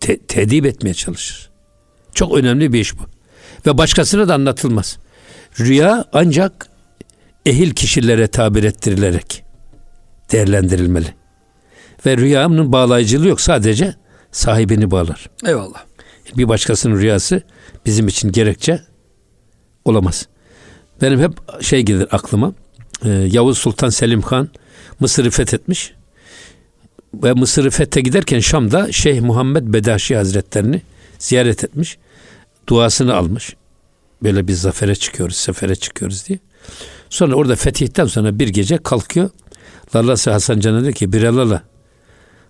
te- 0.00 0.18
tedip 0.18 0.66
etmeye 0.66 0.94
çalışır. 0.94 1.50
Çok 2.14 2.34
önemli 2.38 2.72
bir 2.72 2.80
iş 2.80 2.98
bu. 2.98 3.02
Ve 3.66 3.78
başkasına 3.78 4.28
da 4.28 4.34
anlatılmaz. 4.34 4.98
Rüya 5.60 6.04
ancak 6.12 6.68
ehil 7.46 7.70
kişilere 7.70 8.26
tabir 8.28 8.64
ettirilerek 8.64 9.44
değerlendirilmeli. 10.32 11.14
Ve 12.06 12.16
rüyanın 12.16 12.72
bağlayıcılığı 12.72 13.28
yok. 13.28 13.40
Sadece 13.40 13.94
sahibini 14.32 14.90
bağlar. 14.90 15.30
Eyvallah. 15.46 15.84
Bir 16.36 16.48
başkasının 16.48 16.96
rüyası 16.96 17.42
bizim 17.86 18.08
için 18.08 18.32
gerekçe 18.32 18.80
olamaz. 19.84 20.26
Benim 21.02 21.20
hep 21.20 21.62
şey 21.62 21.82
gelir 21.82 22.08
aklıma. 22.10 22.52
Ee, 23.04 23.08
Yavuz 23.08 23.58
Sultan 23.58 23.88
Selim 23.88 24.22
Han 24.22 24.48
Mısır'ı 25.00 25.30
fethetmiş. 25.30 25.94
Ve 27.14 27.32
Mısır'ı 27.32 27.70
fethe 27.70 28.00
giderken 28.00 28.40
Şam'da 28.40 28.92
Şeyh 28.92 29.20
Muhammed 29.20 29.62
Bedaşi 29.66 30.16
Hazretlerini 30.16 30.82
ziyaret 31.18 31.64
etmiş. 31.64 31.98
Duasını 32.68 33.14
almış. 33.14 33.56
Böyle 34.22 34.48
bir 34.48 34.52
zafere 34.52 34.94
çıkıyoruz, 34.94 35.36
sefere 35.36 35.76
çıkıyoruz 35.76 36.28
diye. 36.28 36.38
Sonra 37.10 37.34
orada 37.34 37.56
fetihten 37.56 38.06
sonra 38.06 38.38
bir 38.38 38.48
gece 38.48 38.78
kalkıyor. 38.78 39.30
Lallası 39.96 40.30
Hasan 40.30 40.60
Can'a 40.60 40.82
diyor 40.82 40.92
ki 40.92 41.12
Biralala 41.12 41.62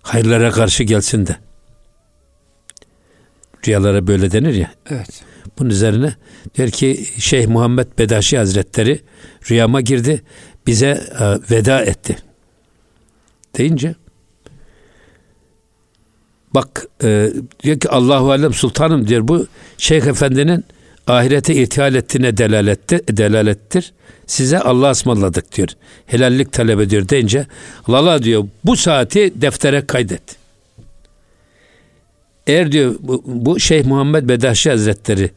hayırlara 0.01 0.51
karşı 0.51 0.83
gelsin 0.83 1.27
de. 1.27 1.35
Rüyalara 3.67 4.07
böyle 4.07 4.31
denir 4.31 4.53
ya. 4.53 4.71
Evet. 4.89 5.23
Bunun 5.59 5.69
üzerine 5.69 6.15
diyor 6.55 6.69
ki 6.69 7.05
Şeyh 7.17 7.47
Muhammed 7.47 7.87
Bedaşi 7.99 8.37
Hazretleri 8.37 9.01
rüyama 9.49 9.81
girdi. 9.81 10.23
Bize 10.67 10.87
e, 11.19 11.25
veda 11.51 11.81
etti. 11.81 12.17
Deyince 13.57 13.95
bak 16.57 16.87
e, 17.03 17.29
diyor 17.63 17.79
ki 17.79 17.89
Allahu 17.89 18.31
Alem 18.31 18.53
Sultanım 18.53 19.07
diyor 19.07 19.27
bu 19.27 19.47
Şeyh 19.77 20.03
Efendi'nin 20.03 20.65
ahirete 21.07 21.55
irtihal 21.55 21.95
ettiğine 21.95 22.37
delaletti, 22.37 23.01
delalettir. 23.17 23.93
Size 24.27 24.59
Allah 24.59 24.91
ısmarladık 24.91 25.55
diyor. 25.55 25.67
Helallik 26.05 26.51
talep 26.51 26.79
ediyor 26.79 27.09
deyince 27.09 27.45
Lala 27.89 28.23
diyor 28.23 28.47
bu 28.65 28.75
saati 28.75 29.41
deftere 29.41 29.85
kaydet. 29.85 30.21
Eğer 32.47 32.71
diyor 32.71 32.95
bu, 32.99 33.23
bu 33.25 33.59
Şeyh 33.59 33.85
Muhammed 33.85 34.29
Bedaşi 34.29 34.69
Hazretleri 34.69 35.31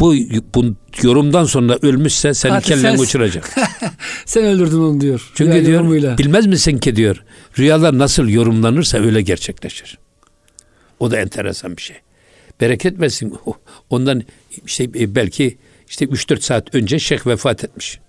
bu, 0.00 0.14
bu 0.54 0.64
yorumdan 1.02 1.44
sonra 1.44 1.78
ölmüşse 1.82 2.34
seni 2.34 2.52
Hatta 2.52 2.68
kellen 2.68 2.96
sen, 2.96 3.02
uçuracak. 3.02 3.56
sen 4.26 4.44
öldürdün 4.44 4.80
onu 4.80 5.00
diyor. 5.00 5.30
Çünkü 5.34 5.52
diyor 5.52 5.72
yorumuyla. 5.72 6.18
bilmez 6.18 6.46
misin 6.46 6.78
ki 6.78 6.96
diyor 6.96 7.24
rüyalar 7.58 7.98
nasıl 7.98 8.28
yorumlanırsa 8.28 8.98
öyle 8.98 9.22
gerçekleşir. 9.22 9.98
O 11.00 11.10
da 11.10 11.20
enteresan 11.20 11.76
bir 11.76 11.82
şey. 11.82 11.96
Bereket 12.60 13.00
versin. 13.00 13.38
Ondan 13.90 14.22
işte 14.66 14.84
e, 14.84 15.14
belki 15.14 15.58
işte 15.88 16.04
3-4 16.04 16.40
saat 16.40 16.74
önce 16.74 16.98
şeyh 16.98 17.26
vefat 17.26 17.64
etmiş. 17.64 18.00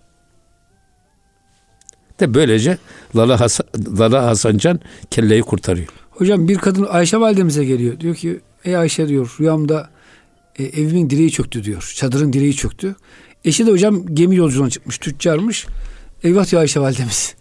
De 2.20 2.34
böylece 2.34 2.78
Lala, 3.16 3.40
Hasan, 3.40 3.66
Lala 4.00 4.26
Hasancan 4.26 4.80
kelleyi 5.12 5.42
kurtarıyor. 5.42 5.88
Hocam 6.10 6.48
bir 6.48 6.58
kadın 6.58 6.88
Ayşe 6.90 7.18
validemize 7.20 7.66
geliyor. 7.66 8.00
Diyor 8.00 8.16
ki 8.16 8.40
ey 8.66 8.78
Ayşe 8.78 9.08
diyor 9.08 9.36
rüyamda 9.40 9.90
e, 10.60 10.64
evimin 10.64 11.10
direği 11.10 11.32
çöktü 11.32 11.64
diyor. 11.64 11.94
Çadırın 11.96 12.34
direği 12.34 12.56
çöktü. 12.56 12.96
Eşi 13.46 13.68
de 13.68 13.72
hocam 13.72 14.16
gemi 14.16 14.36
yolculuğuna 14.36 14.70
çıkmış. 14.70 14.98
Tüccarmış. 14.98 15.68
Eyvah 16.24 16.52
diyor 16.52 16.62
Ayşe 16.62 16.80
validemiz. 16.80 17.36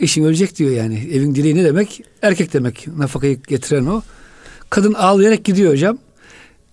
Eşin 0.00 0.24
ölecek 0.24 0.56
diyor 0.58 0.70
yani. 0.70 1.08
Evin 1.12 1.34
direği 1.34 1.54
ne 1.54 1.64
demek? 1.64 2.02
Erkek 2.22 2.52
demek. 2.52 2.86
Nafakayı 2.96 3.42
getiren 3.42 3.86
o. 3.86 4.02
Kadın 4.70 4.94
ağlayarak 4.94 5.44
gidiyor 5.44 5.72
hocam. 5.72 5.98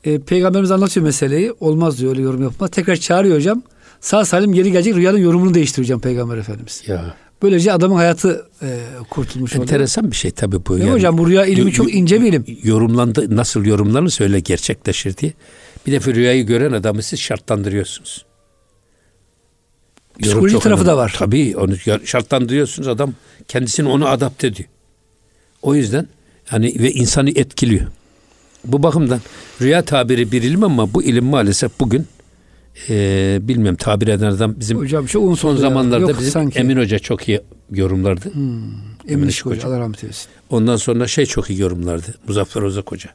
E, 0.04 0.20
Peygamberimiz 0.20 0.72
anlatıyor 0.72 1.06
meseleyi. 1.06 1.52
Olmaz 1.60 2.00
diyor 2.00 2.12
öyle 2.12 2.22
yorum 2.22 2.44
yapma. 2.44 2.68
Tekrar 2.68 2.96
çağırıyor 2.96 3.36
hocam. 3.36 3.64
Sağ 4.02 4.26
salim 4.26 4.54
geri 4.54 4.72
gelecek 4.72 4.96
rüyanın 4.96 5.18
yorumunu 5.18 5.54
değiştiriyor 5.54 5.86
hocam 5.86 6.00
Peygamber 6.00 6.38
Efendimiz. 6.38 6.84
Ya. 6.88 7.16
Böylece 7.42 7.74
adamın 7.74 7.96
hayatı 7.96 8.46
e, 8.62 8.80
kurtulmuş 9.10 9.52
oluyor. 9.52 9.64
Enteresan 9.64 10.12
bir 10.12 10.16
şey 10.16 10.32
tabii 10.32 10.66
bu. 10.66 10.78
Değil 10.78 10.88
mi 10.90 10.94
hocam 10.94 11.18
bu 11.18 11.28
rüya 11.28 11.46
ilmi 11.46 11.72
çok 11.72 11.94
ince 11.94 12.22
bir 12.22 12.28
ilim. 12.28 12.46
Yorumlandı, 12.64 13.36
nasıl 13.36 13.66
yorumlanırsa 13.66 14.24
öyle 14.24 14.40
gerçekleşir 14.40 15.18
diye. 15.18 15.34
Bir 15.88 15.92
defa 15.92 16.14
rüyayı 16.14 16.46
gören 16.46 16.72
adamı 16.72 17.04
siz 17.04 17.20
şartlandırıyorsunuz. 17.20 18.26
Yorum 20.20 20.32
Psikoloji 20.46 20.60
tarafı 20.60 20.86
da 20.86 20.90
önemli. 20.92 20.98
var. 21.04 21.16
Tabii 21.20 21.58
onu 21.58 21.76
şartlandırıyorsunuz 22.06 22.88
adam 22.88 23.14
kendisini 23.48 23.90
onu 23.90 24.08
adapte 24.08 24.48
ediyor. 24.48 24.70
O 25.62 25.76
yüzden 25.76 26.08
hani 26.48 26.76
ve 26.80 26.92
insanı 26.92 27.30
etkiliyor. 27.30 27.88
Bu 28.66 28.84
bakımdan 28.84 29.20
rüya 29.62 29.82
tabiri 29.86 30.32
bir 30.32 30.44
ilim 30.44 30.64
ama 30.64 30.94
bu 30.94 31.04
ilim 31.04 31.26
maalesef 31.26 31.80
bugün 31.80 32.08
e, 32.90 33.38
bilmiyorum 33.42 33.78
tabir 33.82 34.08
eden 34.08 34.26
adam 34.32 34.56
bizim 34.60 34.78
Hocam 34.78 35.08
şu 35.08 35.36
son 35.36 35.52
ya. 35.52 35.58
zamanlarda 35.58 36.02
Yok 36.02 36.20
bizim 36.20 36.32
sanki. 36.32 36.60
Emin 36.60 36.78
Hoca 36.78 37.00
çok 37.00 37.30
iyi 37.30 37.42
yorumlardı. 37.72 38.32
Emin 39.08 39.28
Işık 39.28 39.46
Hoca 39.46 39.58
Hoca. 39.58 39.68
Allah 39.68 39.80
rahmet 39.80 40.04
eylesin. 40.04 40.28
Ondan 40.50 40.76
sonra 40.76 41.08
şey 41.08 41.26
çok 41.26 41.50
iyi 41.50 41.60
yorumlardı. 41.60 42.16
Muzaffer 42.28 42.62
Ozak 42.62 42.92
Hoca. 42.92 43.10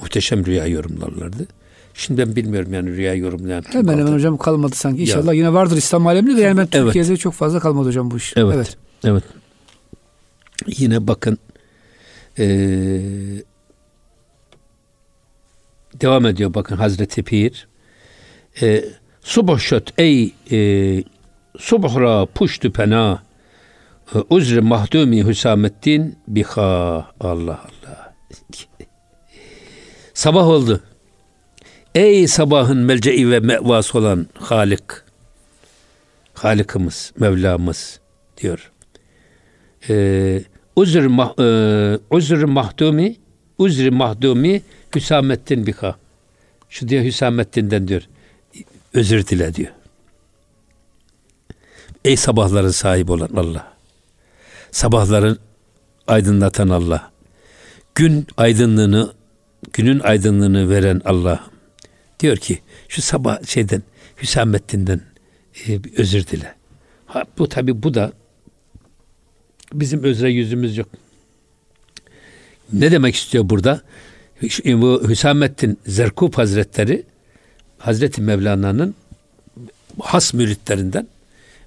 Muhteşem 0.00 0.46
rüya 0.46 0.66
yorumlarlardı. 0.66 1.46
Şimdi 1.94 2.20
ben 2.20 2.36
bilmiyorum 2.36 2.74
yani 2.74 2.96
rüya 2.96 3.14
yorumlayan. 3.14 3.64
Hemen 3.68 3.92
hemen 3.92 4.04
kaldı. 4.04 4.14
hocam 4.16 4.36
kalmadı 4.36 4.76
sanki. 4.76 5.02
İnşallah 5.02 5.34
yine 5.34 5.52
vardır 5.52 5.76
İslam 5.76 6.06
aleminde 6.06 6.36
de 6.36 6.40
yani 6.40 6.56
ben 6.56 6.68
Evet. 6.72 6.84
Türkiye'de 6.84 7.16
çok 7.16 7.34
fazla 7.34 7.60
kalmadı 7.60 7.88
hocam 7.88 8.10
bu 8.10 8.16
iş. 8.16 8.32
Evet. 8.36 8.76
Evet. 9.04 9.24
Yine 10.66 11.06
bakın 11.06 11.38
eee, 12.38 13.42
devam 15.94 16.26
ediyor 16.26 16.54
bakın 16.54 16.76
Hazreti 16.76 17.22
Pir. 17.22 17.68
Eee 18.60 18.84
Subh 19.22 19.58
şöt 19.58 19.92
ey 19.98 20.34
eee 20.50 21.04
subhra 21.58 22.26
puştu 22.26 22.72
pena 22.72 23.22
e, 24.14 24.18
uzr 24.30 24.58
mahdumi 24.58 25.26
Hüsamettin 25.26 26.18
biha 26.28 27.10
Allah 27.20 27.60
Allah. 27.64 28.14
Sabah 30.14 30.46
oldu. 30.46 30.80
Ey 31.94 32.26
sabahın 32.28 32.78
melce'i 32.78 33.30
ve 33.30 33.40
mevası 33.40 33.98
olan 33.98 34.26
Halik. 34.34 34.82
Halikimiz, 36.34 37.12
Mevlamız 37.18 38.00
diyor. 38.36 38.72
Ee, 39.88 40.42
uzr, 40.76 41.06
mah, 41.06 41.38
e, 41.38 41.98
uzr 42.10 42.44
mahdumi 42.44 43.16
uzr 43.58 43.88
mahdumi 43.88 44.62
Hüsamettin 44.94 45.66
bika. 45.66 45.96
Şu 46.68 46.88
diyor 46.88 47.04
Hüsamettin'den 47.04 47.88
diyor. 47.88 48.02
Özür 48.94 49.26
dile 49.26 49.54
diyor. 49.54 49.72
Ey 52.04 52.16
sabahların 52.16 52.70
sahibi 52.70 53.12
olan 53.12 53.30
Allah. 53.36 53.72
Sabahların 54.70 55.38
aydınlatan 56.06 56.68
Allah. 56.68 57.12
Gün 57.94 58.26
aydınlığını 58.36 59.12
günün 59.72 60.00
aydınlığını 60.00 60.70
veren 60.70 61.00
Allah. 61.04 61.44
Diyor 62.20 62.36
ki 62.36 62.58
şu 62.88 63.02
sabah 63.02 63.46
şeyden 63.46 63.82
Hüsamettin'den 64.22 65.00
e, 65.68 65.80
özür 65.96 66.26
dile. 66.26 66.54
Ha, 67.06 67.24
bu 67.38 67.48
tabi 67.48 67.82
bu 67.82 67.94
da 67.94 68.12
bizim 69.72 70.02
özre 70.02 70.30
yüzümüz 70.30 70.76
yok. 70.76 70.88
Ne 72.72 72.92
demek 72.92 73.14
istiyor 73.14 73.48
burada? 73.50 73.80
Hü- 74.42 74.80
Bu 74.82 75.08
Hüsamettin 75.08 75.78
Zerkub 75.86 76.34
Hazretleri 76.34 77.02
Hazreti 77.78 78.22
Mevlana'nın 78.22 78.94
has 80.00 80.34
müritlerinden 80.34 81.06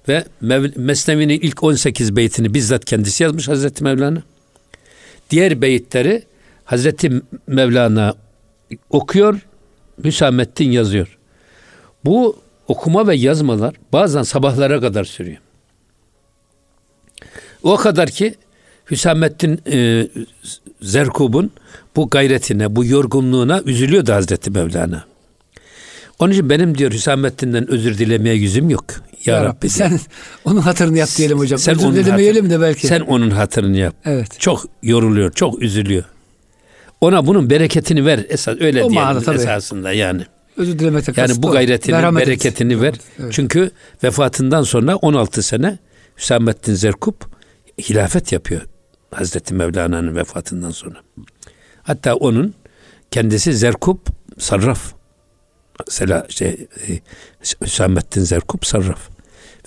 ve 0.08 0.24
Mesnevi'nin 0.76 1.40
ilk 1.40 1.62
18 1.62 2.16
beytini 2.16 2.54
bizzat 2.54 2.84
kendisi 2.84 3.22
yazmış 3.22 3.48
Hazreti 3.48 3.84
Mevlana. 3.84 4.22
Diğer 5.30 5.62
beyitleri 5.62 6.22
Hazreti 6.64 7.22
Mevlana 7.46 8.14
okuyor, 8.90 9.40
Hüsamettin 10.04 10.70
yazıyor. 10.70 11.18
Bu 12.04 12.36
okuma 12.68 13.06
ve 13.06 13.16
yazmalar 13.16 13.74
bazen 13.92 14.22
sabahlara 14.22 14.80
kadar 14.80 15.04
sürüyor. 15.04 15.38
O 17.62 17.76
kadar 17.76 18.10
ki 18.10 18.34
Hüsamettin 18.90 19.60
e, 19.72 20.06
Zerkub'un 20.82 21.50
bu 21.96 22.08
gayretine, 22.10 22.76
bu 22.76 22.84
yorgunluğuna 22.84 23.62
üzülüyordu 23.64 24.12
Hazreti 24.12 24.50
Mevlana. 24.50 25.04
Onun 26.18 26.32
için 26.32 26.50
benim 26.50 26.78
diyor 26.78 26.92
Hüsamettin'den 26.92 27.70
özür 27.70 27.98
dilemeye 27.98 28.34
yüzüm 28.34 28.70
yok. 28.70 28.84
Ya, 29.24 29.34
Ya, 29.34 29.44
Rabbi, 29.44 29.48
Rabbi 29.56 29.68
sen 29.70 30.00
onun 30.44 30.60
hatırını 30.60 30.98
yap 30.98 31.08
diyelim 31.16 31.38
hocam. 31.38 31.58
Sen 31.58 31.74
Özür 31.76 31.92
dilemeyelim 31.94 32.44
hatır- 32.44 32.58
de 32.58 32.60
belki. 32.62 32.86
Sen 32.86 33.00
onun 33.00 33.30
hatırını 33.30 33.76
yap. 33.76 33.94
Evet. 34.04 34.40
Çok 34.40 34.64
yoruluyor, 34.82 35.32
çok 35.32 35.62
üzülüyor. 35.62 36.04
Ona 37.00 37.26
bunun 37.26 37.50
bereketini 37.50 38.06
ver 38.06 38.26
esas 38.28 38.56
öyle 38.60 38.84
O 38.84 38.90
diyelim 38.90 39.08
manada 39.08 39.34
esasında 39.34 39.92
yani. 39.92 40.22
Özür 40.56 40.78
dilemekte 40.78 41.12
Yani 41.16 41.42
bu 41.42 41.50
gayretini, 41.50 41.94
Merhamet 41.94 42.22
et. 42.22 42.28
bereketini 42.28 42.82
ver. 42.82 42.94
Evet. 43.18 43.32
Çünkü 43.32 43.70
vefatından 44.04 44.62
sonra 44.62 44.96
16 44.96 45.42
sene 45.42 45.78
Hüsamettin 46.18 46.74
Zerkub 46.74 47.14
hilafet 47.78 48.32
yapıyor 48.32 48.62
Hazreti 49.10 49.54
Mevlana'nın 49.54 50.16
vefatından 50.16 50.70
sonra. 50.70 50.98
Hatta 51.82 52.14
onun 52.14 52.54
kendisi 53.10 53.52
Zerkub 53.52 53.98
Sarraf. 54.38 54.92
Mesela 55.86 56.26
şey, 56.28 56.48
e, 56.48 57.00
Hüsamettin 57.62 58.20
Zerkub 58.20 58.64
Sarraf. 58.64 59.08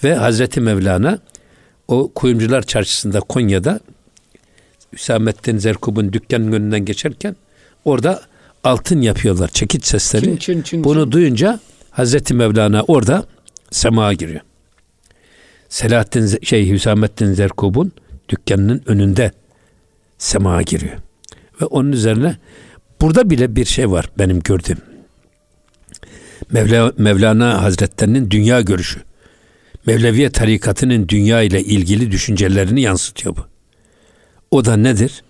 Ve 0.04 0.16
Hazreti 0.16 0.62
Mevlana 0.62 1.20
o 1.88 2.12
kuyumcular 2.16 2.62
çarşısında 2.62 3.20
Konya'da 3.20 3.80
Hüsamettin 4.94 5.58
Zerkub'un 5.58 6.14
dükkanın 6.14 6.52
önünden 6.52 6.86
geçerken 6.86 7.36
orada 7.86 8.22
altın 8.64 9.02
yapıyorlar 9.02 9.48
çekiç 9.48 9.86
sesleri. 9.86 10.26
Çin, 10.26 10.38
çin, 10.38 10.62
çin, 10.62 10.84
Bunu 10.84 11.12
duyunca 11.12 11.60
Hazreti 11.92 12.34
Mevlana 12.34 12.84
orada 12.84 13.26
semaya 13.72 14.14
giriyor. 14.14 14.42
Selahattin 15.72 16.40
şey 16.44 16.70
Hüsamettin 16.70 17.34
Zerkub'un 17.34 17.92
dükkanının 18.30 18.82
önünde 18.86 19.32
semaya 20.18 20.62
giriyor. 20.62 20.98
Ve 21.62 21.66
onun 21.66 21.92
üzerine 21.92 22.38
burada 23.02 23.30
bile 23.30 23.56
bir 23.56 23.66
şey 23.66 23.92
var 23.92 24.10
benim 24.20 24.40
gördüğüm. 24.40 24.78
Mevla, 26.52 26.94
Mevlana 26.98 27.64
Hazretlerinin 27.64 28.32
dünya 28.32 28.62
görüşü. 28.62 29.02
Mevleviye 29.86 30.30
tarikatının 30.30 31.08
dünya 31.08 31.42
ile 31.42 31.64
ilgili 31.64 32.12
düşüncelerini 32.12 32.82
yansıtıyor 32.82 33.36
bu. 33.36 33.42
O 34.52 34.66
da 34.66 34.78
nedir? 34.78 35.24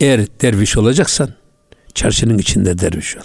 Eğer 0.00 0.20
derviş 0.42 0.76
olacaksan 0.76 1.28
çarşının 1.94 2.38
içinde 2.38 2.78
derviş 2.78 3.16
ol. 3.16 3.22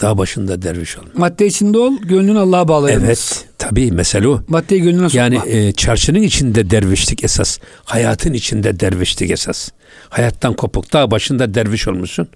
Dağ 0.00 0.18
başında 0.18 0.62
derviş 0.62 0.98
ol. 0.98 1.02
Madde 1.14 1.46
içinde 1.46 1.78
ol, 1.78 1.96
gönlünü 2.02 2.38
Allah'a 2.38 2.68
bağlayamaz. 2.68 3.06
Evet, 3.06 3.48
tabii 3.72 3.92
mesele 3.92 4.28
o. 4.28 4.42
Maddeyi 4.48 4.82
gönlüne 4.82 5.08
sokma. 5.08 5.20
Yani 5.20 5.40
e, 5.46 5.72
çarşının 5.72 6.22
içinde 6.22 6.70
dervişlik 6.70 7.24
esas. 7.24 7.58
Hayatın 7.84 8.32
içinde 8.32 8.80
dervişlik 8.80 9.30
esas. 9.30 9.68
Hayattan 10.08 10.54
kopuk. 10.54 10.92
Dağ 10.92 11.10
başında 11.10 11.54
derviş 11.54 11.88
olmuşsun. 11.88 12.28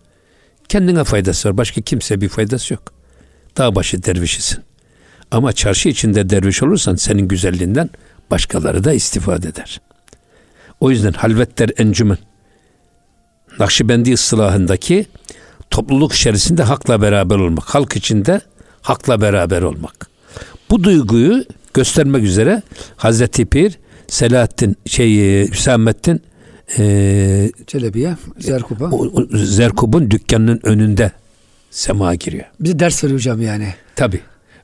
Kendine 0.68 1.04
faydası 1.04 1.48
var. 1.48 1.56
Başka 1.56 1.80
kimse 1.80 2.20
bir 2.20 2.28
faydası 2.28 2.74
yok. 2.74 2.92
Dağ 3.56 3.74
başı 3.74 4.02
dervişisin. 4.02 4.64
Ama 5.30 5.52
çarşı 5.52 5.88
içinde 5.88 6.30
derviş 6.30 6.62
olursan 6.62 6.94
senin 6.94 7.28
güzelliğinden 7.28 7.90
başkaları 8.30 8.84
da 8.84 8.92
istifade 8.92 9.48
eder. 9.48 9.80
O 10.80 10.90
yüzden 10.90 11.12
halvetler 11.12 11.70
encümen. 11.78 12.18
Nakşibendi 13.58 14.12
ıslahındaki 14.12 15.06
topluluk 15.70 16.12
içerisinde 16.12 16.62
hakla 16.62 17.02
beraber 17.02 17.36
olmak. 17.36 17.64
Halk 17.64 17.96
içinde 17.96 18.40
hakla 18.82 19.20
beraber 19.20 19.62
olmak. 19.62 20.15
Bu 20.70 20.84
duyguyu 20.84 21.44
göstermek 21.74 22.24
üzere 22.24 22.62
Hazreti 22.96 23.46
Pir 23.46 23.78
Selahattin 24.08 24.76
şey 24.86 25.42
e, 25.42 25.46
Hüsamettin 25.46 26.22
e, 26.78 27.50
Çelebi'ye, 27.66 28.16
o 28.92 29.08
Zerkub'un 29.32 30.10
dükkanının 30.10 30.60
önünde 30.62 31.12
sema 31.70 32.14
giriyor. 32.14 32.44
Bize 32.60 32.78
ders 32.78 33.04
veriyor 33.04 33.18
hocam 33.18 33.42
yani. 33.42 33.74
Tabi. 33.96 34.20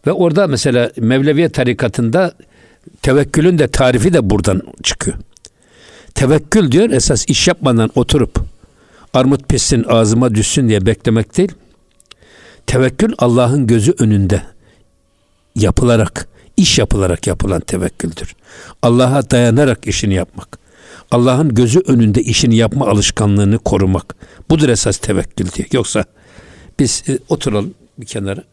Ve 0.06 0.12
orada 0.12 0.46
mesela 0.46 0.90
Mevleviye 0.96 1.48
tarikatında 1.48 2.32
Tevekkülün 3.02 3.58
de 3.58 3.68
tarifi 3.68 4.12
de 4.12 4.30
buradan 4.30 4.62
çıkıyor. 4.82 5.16
Tevekkül 6.14 6.72
diyor 6.72 6.90
esas 6.90 7.24
iş 7.28 7.48
yapmadan 7.48 7.90
oturup 7.94 8.38
armut 9.14 9.48
pişsin 9.48 9.84
ağzıma 9.88 10.34
düşsün 10.34 10.68
diye 10.68 10.86
beklemek 10.86 11.36
değil. 11.36 11.52
Tevekkül 12.66 13.12
Allah'ın 13.18 13.66
gözü 13.66 13.94
önünde 13.98 14.42
yapılarak, 15.56 16.28
iş 16.56 16.78
yapılarak 16.78 17.26
yapılan 17.26 17.60
tevekküldür. 17.60 18.36
Allah'a 18.82 19.30
dayanarak 19.30 19.86
işini 19.86 20.14
yapmak. 20.14 20.58
Allah'ın 21.10 21.54
gözü 21.54 21.80
önünde 21.86 22.22
işini 22.22 22.56
yapma 22.56 22.88
alışkanlığını 22.88 23.58
korumak. 23.58 24.16
Budur 24.50 24.68
esas 24.68 24.96
tevekkül 24.96 25.52
diyor. 25.52 25.68
Yoksa 25.72 26.04
biz 26.78 27.04
e, 27.08 27.18
oturalım 27.28 27.74
bir 27.98 28.06
kenara. 28.06 28.44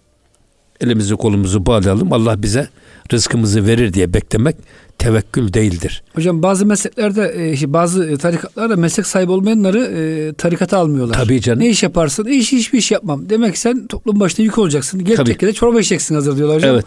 Elimizi 0.82 1.16
kolumuzu 1.16 1.66
bağlayalım. 1.66 2.14
Allah 2.14 2.44
bize 2.44 2.70
rızkımızı 3.14 3.68
verir 3.68 3.94
diye 3.94 4.14
beklemek 4.14 4.56
tevekkül 5.00 5.54
değildir. 5.54 6.04
Hocam 6.16 6.44
bazı 6.44 6.66
mesleklerde 6.66 7.54
e, 7.62 7.74
bazı 7.74 8.18
tarikatlarda 8.18 8.76
meslek 8.76 9.08
sahibi 9.08 9.32
olmayanları 9.32 9.80
e, 9.80 10.34
tarikata 10.34 10.78
almıyorlar. 10.78 11.14
Tabii 11.14 11.42
canım. 11.42 11.60
Ne 11.60 11.70
iş 11.70 11.84
yaparsın? 11.84 12.26
E, 12.26 12.36
iş 12.36 12.52
hiçbir 12.52 12.80
iş 12.80 12.92
yapmam. 12.92 13.30
Demek 13.30 13.54
ki 13.54 13.60
sen 13.60 13.88
toplum 13.88 14.20
başında 14.20 14.42
yük 14.42 14.58
olacaksın. 14.58 15.04
Gel 15.06 15.16
tekkede 15.18 15.54
çorba 15.54 15.80
içeceksin 15.80 16.16
hazır 16.16 16.38
diyorlar 16.38 16.58
hocam. 16.58 16.74
Evet. 16.74 16.86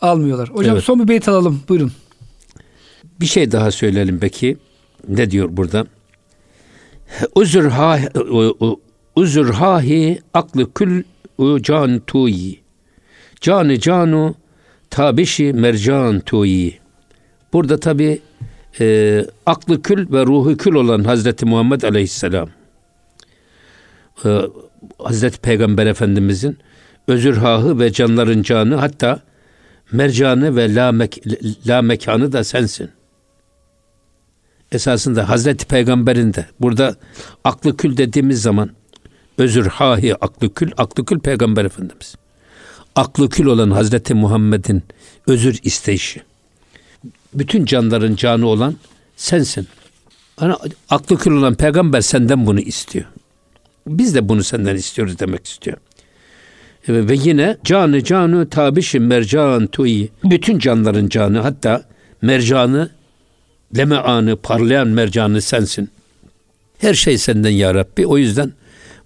Almıyorlar. 0.00 0.48
Hocam 0.48 0.74
Evet. 0.74 0.84
son 0.84 1.00
bir 1.02 1.08
beyt 1.08 1.28
alalım. 1.28 1.62
Buyurun. 1.68 1.92
Bir 3.20 3.26
şey 3.26 3.52
daha 3.52 3.70
söyleyelim 3.70 4.18
peki. 4.20 4.56
Ne 5.08 5.30
diyor 5.30 5.48
burada? 5.50 5.86
Uzur 7.34 7.64
ha 7.64 7.98
uzur 9.16 9.54
hahi 9.54 10.18
aklı 10.34 10.72
kül 10.74 11.02
can 11.62 12.00
tuyi. 12.06 12.60
Canı 13.40 13.80
canu 13.80 14.34
tabişi 14.90 15.52
mercan 15.52 16.20
tuyi. 16.20 16.79
Burada 17.52 17.80
tabi 17.80 18.20
e, 18.80 19.26
aklı 19.46 19.82
kül 19.82 20.12
ve 20.12 20.26
ruhu 20.26 20.56
kül 20.56 20.74
olan 20.74 21.04
Hazreti 21.04 21.46
Muhammed 21.46 21.82
Aleyhisselam. 21.82 22.48
E, 24.24 24.40
Hazreti 24.98 25.40
Peygamber 25.40 25.86
Efendimizin 25.86 26.58
özürhahı 27.08 27.80
ve 27.80 27.92
canların 27.92 28.42
canı 28.42 28.74
hatta 28.74 29.20
mercanı 29.92 30.56
ve 30.56 30.74
la, 30.74 30.92
mek, 30.92 31.22
la 31.66 31.82
mekanı 31.82 32.32
da 32.32 32.44
sensin 32.44 32.90
esasında 34.72 35.28
Hazreti 35.28 35.66
Peygamber'in 35.66 36.34
de 36.34 36.46
burada 36.60 36.96
aklı 37.44 37.76
kül 37.76 37.96
dediğimiz 37.96 38.42
zaman 38.42 38.70
özür 39.38 39.66
hahi 39.66 40.14
aklı 40.14 40.54
kül, 40.54 40.72
aklı 40.76 41.04
kül 41.04 41.20
Peygamber 41.20 41.64
Efendimiz. 41.64 42.14
Aklı 42.94 43.28
kül 43.28 43.46
olan 43.46 43.70
Hazreti 43.70 44.14
Muhammed'in 44.14 44.82
özür 45.26 45.58
isteyişi. 45.62 46.22
Bütün 47.34 47.64
canların 47.64 48.16
canı 48.16 48.46
olan 48.46 48.76
sensin. 49.16 49.68
Hani 50.36 50.54
aklı 50.90 51.18
kül 51.18 51.32
olan 51.32 51.54
peygamber 51.54 52.00
senden 52.00 52.46
bunu 52.46 52.60
istiyor. 52.60 53.04
Biz 53.86 54.14
de 54.14 54.28
bunu 54.28 54.44
senden 54.44 54.76
istiyoruz 54.76 55.18
demek 55.18 55.46
istiyor. 55.46 55.76
Ve 56.88 57.14
yine 57.14 57.56
canı 57.64 58.04
canı 58.04 58.48
tabişi 58.48 59.00
mercan 59.00 59.66
tuyi. 59.66 60.10
Bütün 60.24 60.58
canların 60.58 61.08
canı 61.08 61.40
hatta 61.40 61.84
mercanı 62.22 62.90
leme 63.76 63.96
anı, 63.96 64.36
parlayan 64.36 64.88
mercanı 64.88 65.42
sensin. 65.42 65.90
Her 66.78 66.94
şey 66.94 67.18
senden 67.18 67.50
ya 67.50 67.74
Rabbi. 67.74 68.06
O 68.06 68.18
yüzden 68.18 68.52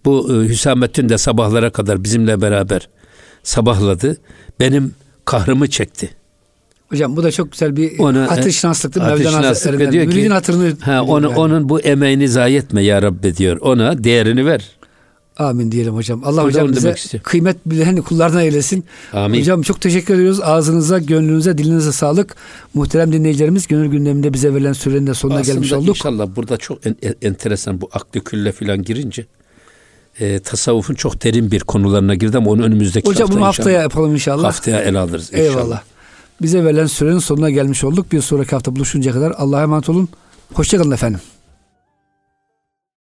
bu 0.04 0.34
e, 0.34 0.48
Hüsamettin 0.48 1.08
de 1.08 1.18
sabahlara 1.18 1.70
kadar 1.70 2.04
bizimle 2.04 2.40
beraber 2.40 2.88
sabahladı. 3.42 4.16
Benim 4.60 4.94
kahrımı 5.24 5.70
çekti. 5.70 6.10
Hocam 6.88 7.16
bu 7.16 7.22
da 7.22 7.30
çok 7.32 7.52
güzel 7.52 7.76
bir 7.76 7.98
Ona- 7.98 8.30
hatır 8.30 8.50
şinanslıktır 8.50 9.00
hatır 9.00 9.24
Mevlana 9.24 9.46
Hazretlerinden. 9.48 9.92
diyor 9.92 10.04
ki, 10.04 10.08
Müridin 10.08 10.30
hatırını 10.30 10.72
Ha, 10.80 11.02
onu, 11.02 11.26
yani. 11.26 11.36
onun 11.38 11.68
bu 11.68 11.80
emeğini 11.80 12.28
zayi 12.28 12.56
etme 12.56 12.82
ya 12.82 13.02
Rabbi 13.02 13.36
diyor. 13.36 13.56
Ona 13.60 14.04
değerini 14.04 14.46
ver. 14.46 14.70
Amin 15.38 15.72
diyelim 15.72 15.94
hocam. 15.94 16.22
Allah 16.24 16.42
Burada 16.44 16.62
hocam 16.62 16.72
bize 16.72 17.18
kıymet 17.22 17.56
bilen 17.66 17.96
kullardan 17.96 18.40
eylesin. 18.40 18.84
Amin. 19.12 19.40
Hocam 19.40 19.62
çok 19.62 19.80
teşekkür 19.80 20.14
ediyoruz. 20.14 20.40
Ağzınıza, 20.42 20.98
gönlünüze, 20.98 21.58
dilinize 21.58 21.92
sağlık. 21.92 22.36
Muhterem 22.74 23.12
dinleyicilerimiz 23.12 23.66
gönül 23.66 23.90
gündeminde 23.90 24.32
bize 24.32 24.54
verilen 24.54 24.72
sürenin 24.72 25.06
de 25.06 25.14
sonuna 25.14 25.38
Aslında 25.38 25.52
gelmiş 25.54 25.72
olduk. 25.72 25.88
inşallah 25.96 26.26
burada 26.36 26.56
çok 26.56 26.86
en- 26.86 26.96
en- 27.02 27.14
enteresan 27.22 27.80
bu 27.80 27.88
aklı 27.92 28.20
külle 28.24 28.52
filan 28.52 28.82
girince 28.82 29.26
e, 30.20 30.38
tasavvufun 30.38 30.94
çok 30.94 31.24
derin 31.24 31.50
bir 31.50 31.60
konularına 31.60 32.14
girdi 32.14 32.36
ama 32.38 32.50
onu 32.50 32.62
önümüzdeki 32.62 33.08
Hocam 33.08 33.20
hafta 33.20 33.32
bunu 33.32 33.40
inşallah- 33.40 33.58
haftaya 33.58 33.80
yapalım 33.82 34.12
inşallah. 34.14 34.44
Haftaya 34.44 34.80
ele 34.80 34.98
alırız 34.98 35.30
inşallah. 35.32 35.44
Eyvallah. 35.48 35.82
Bize 36.42 36.64
verilen 36.64 36.86
sürenin 36.86 37.18
sonuna 37.18 37.50
gelmiş 37.50 37.84
olduk. 37.84 38.12
Bir 38.12 38.20
sonraki 38.20 38.50
hafta 38.50 38.76
buluşuncaya 38.76 39.14
kadar 39.14 39.30
Allah'a 39.30 39.62
emanet 39.62 39.88
olun. 39.88 40.08
Hoşçakalın 40.52 40.90
efendim. 40.90 41.20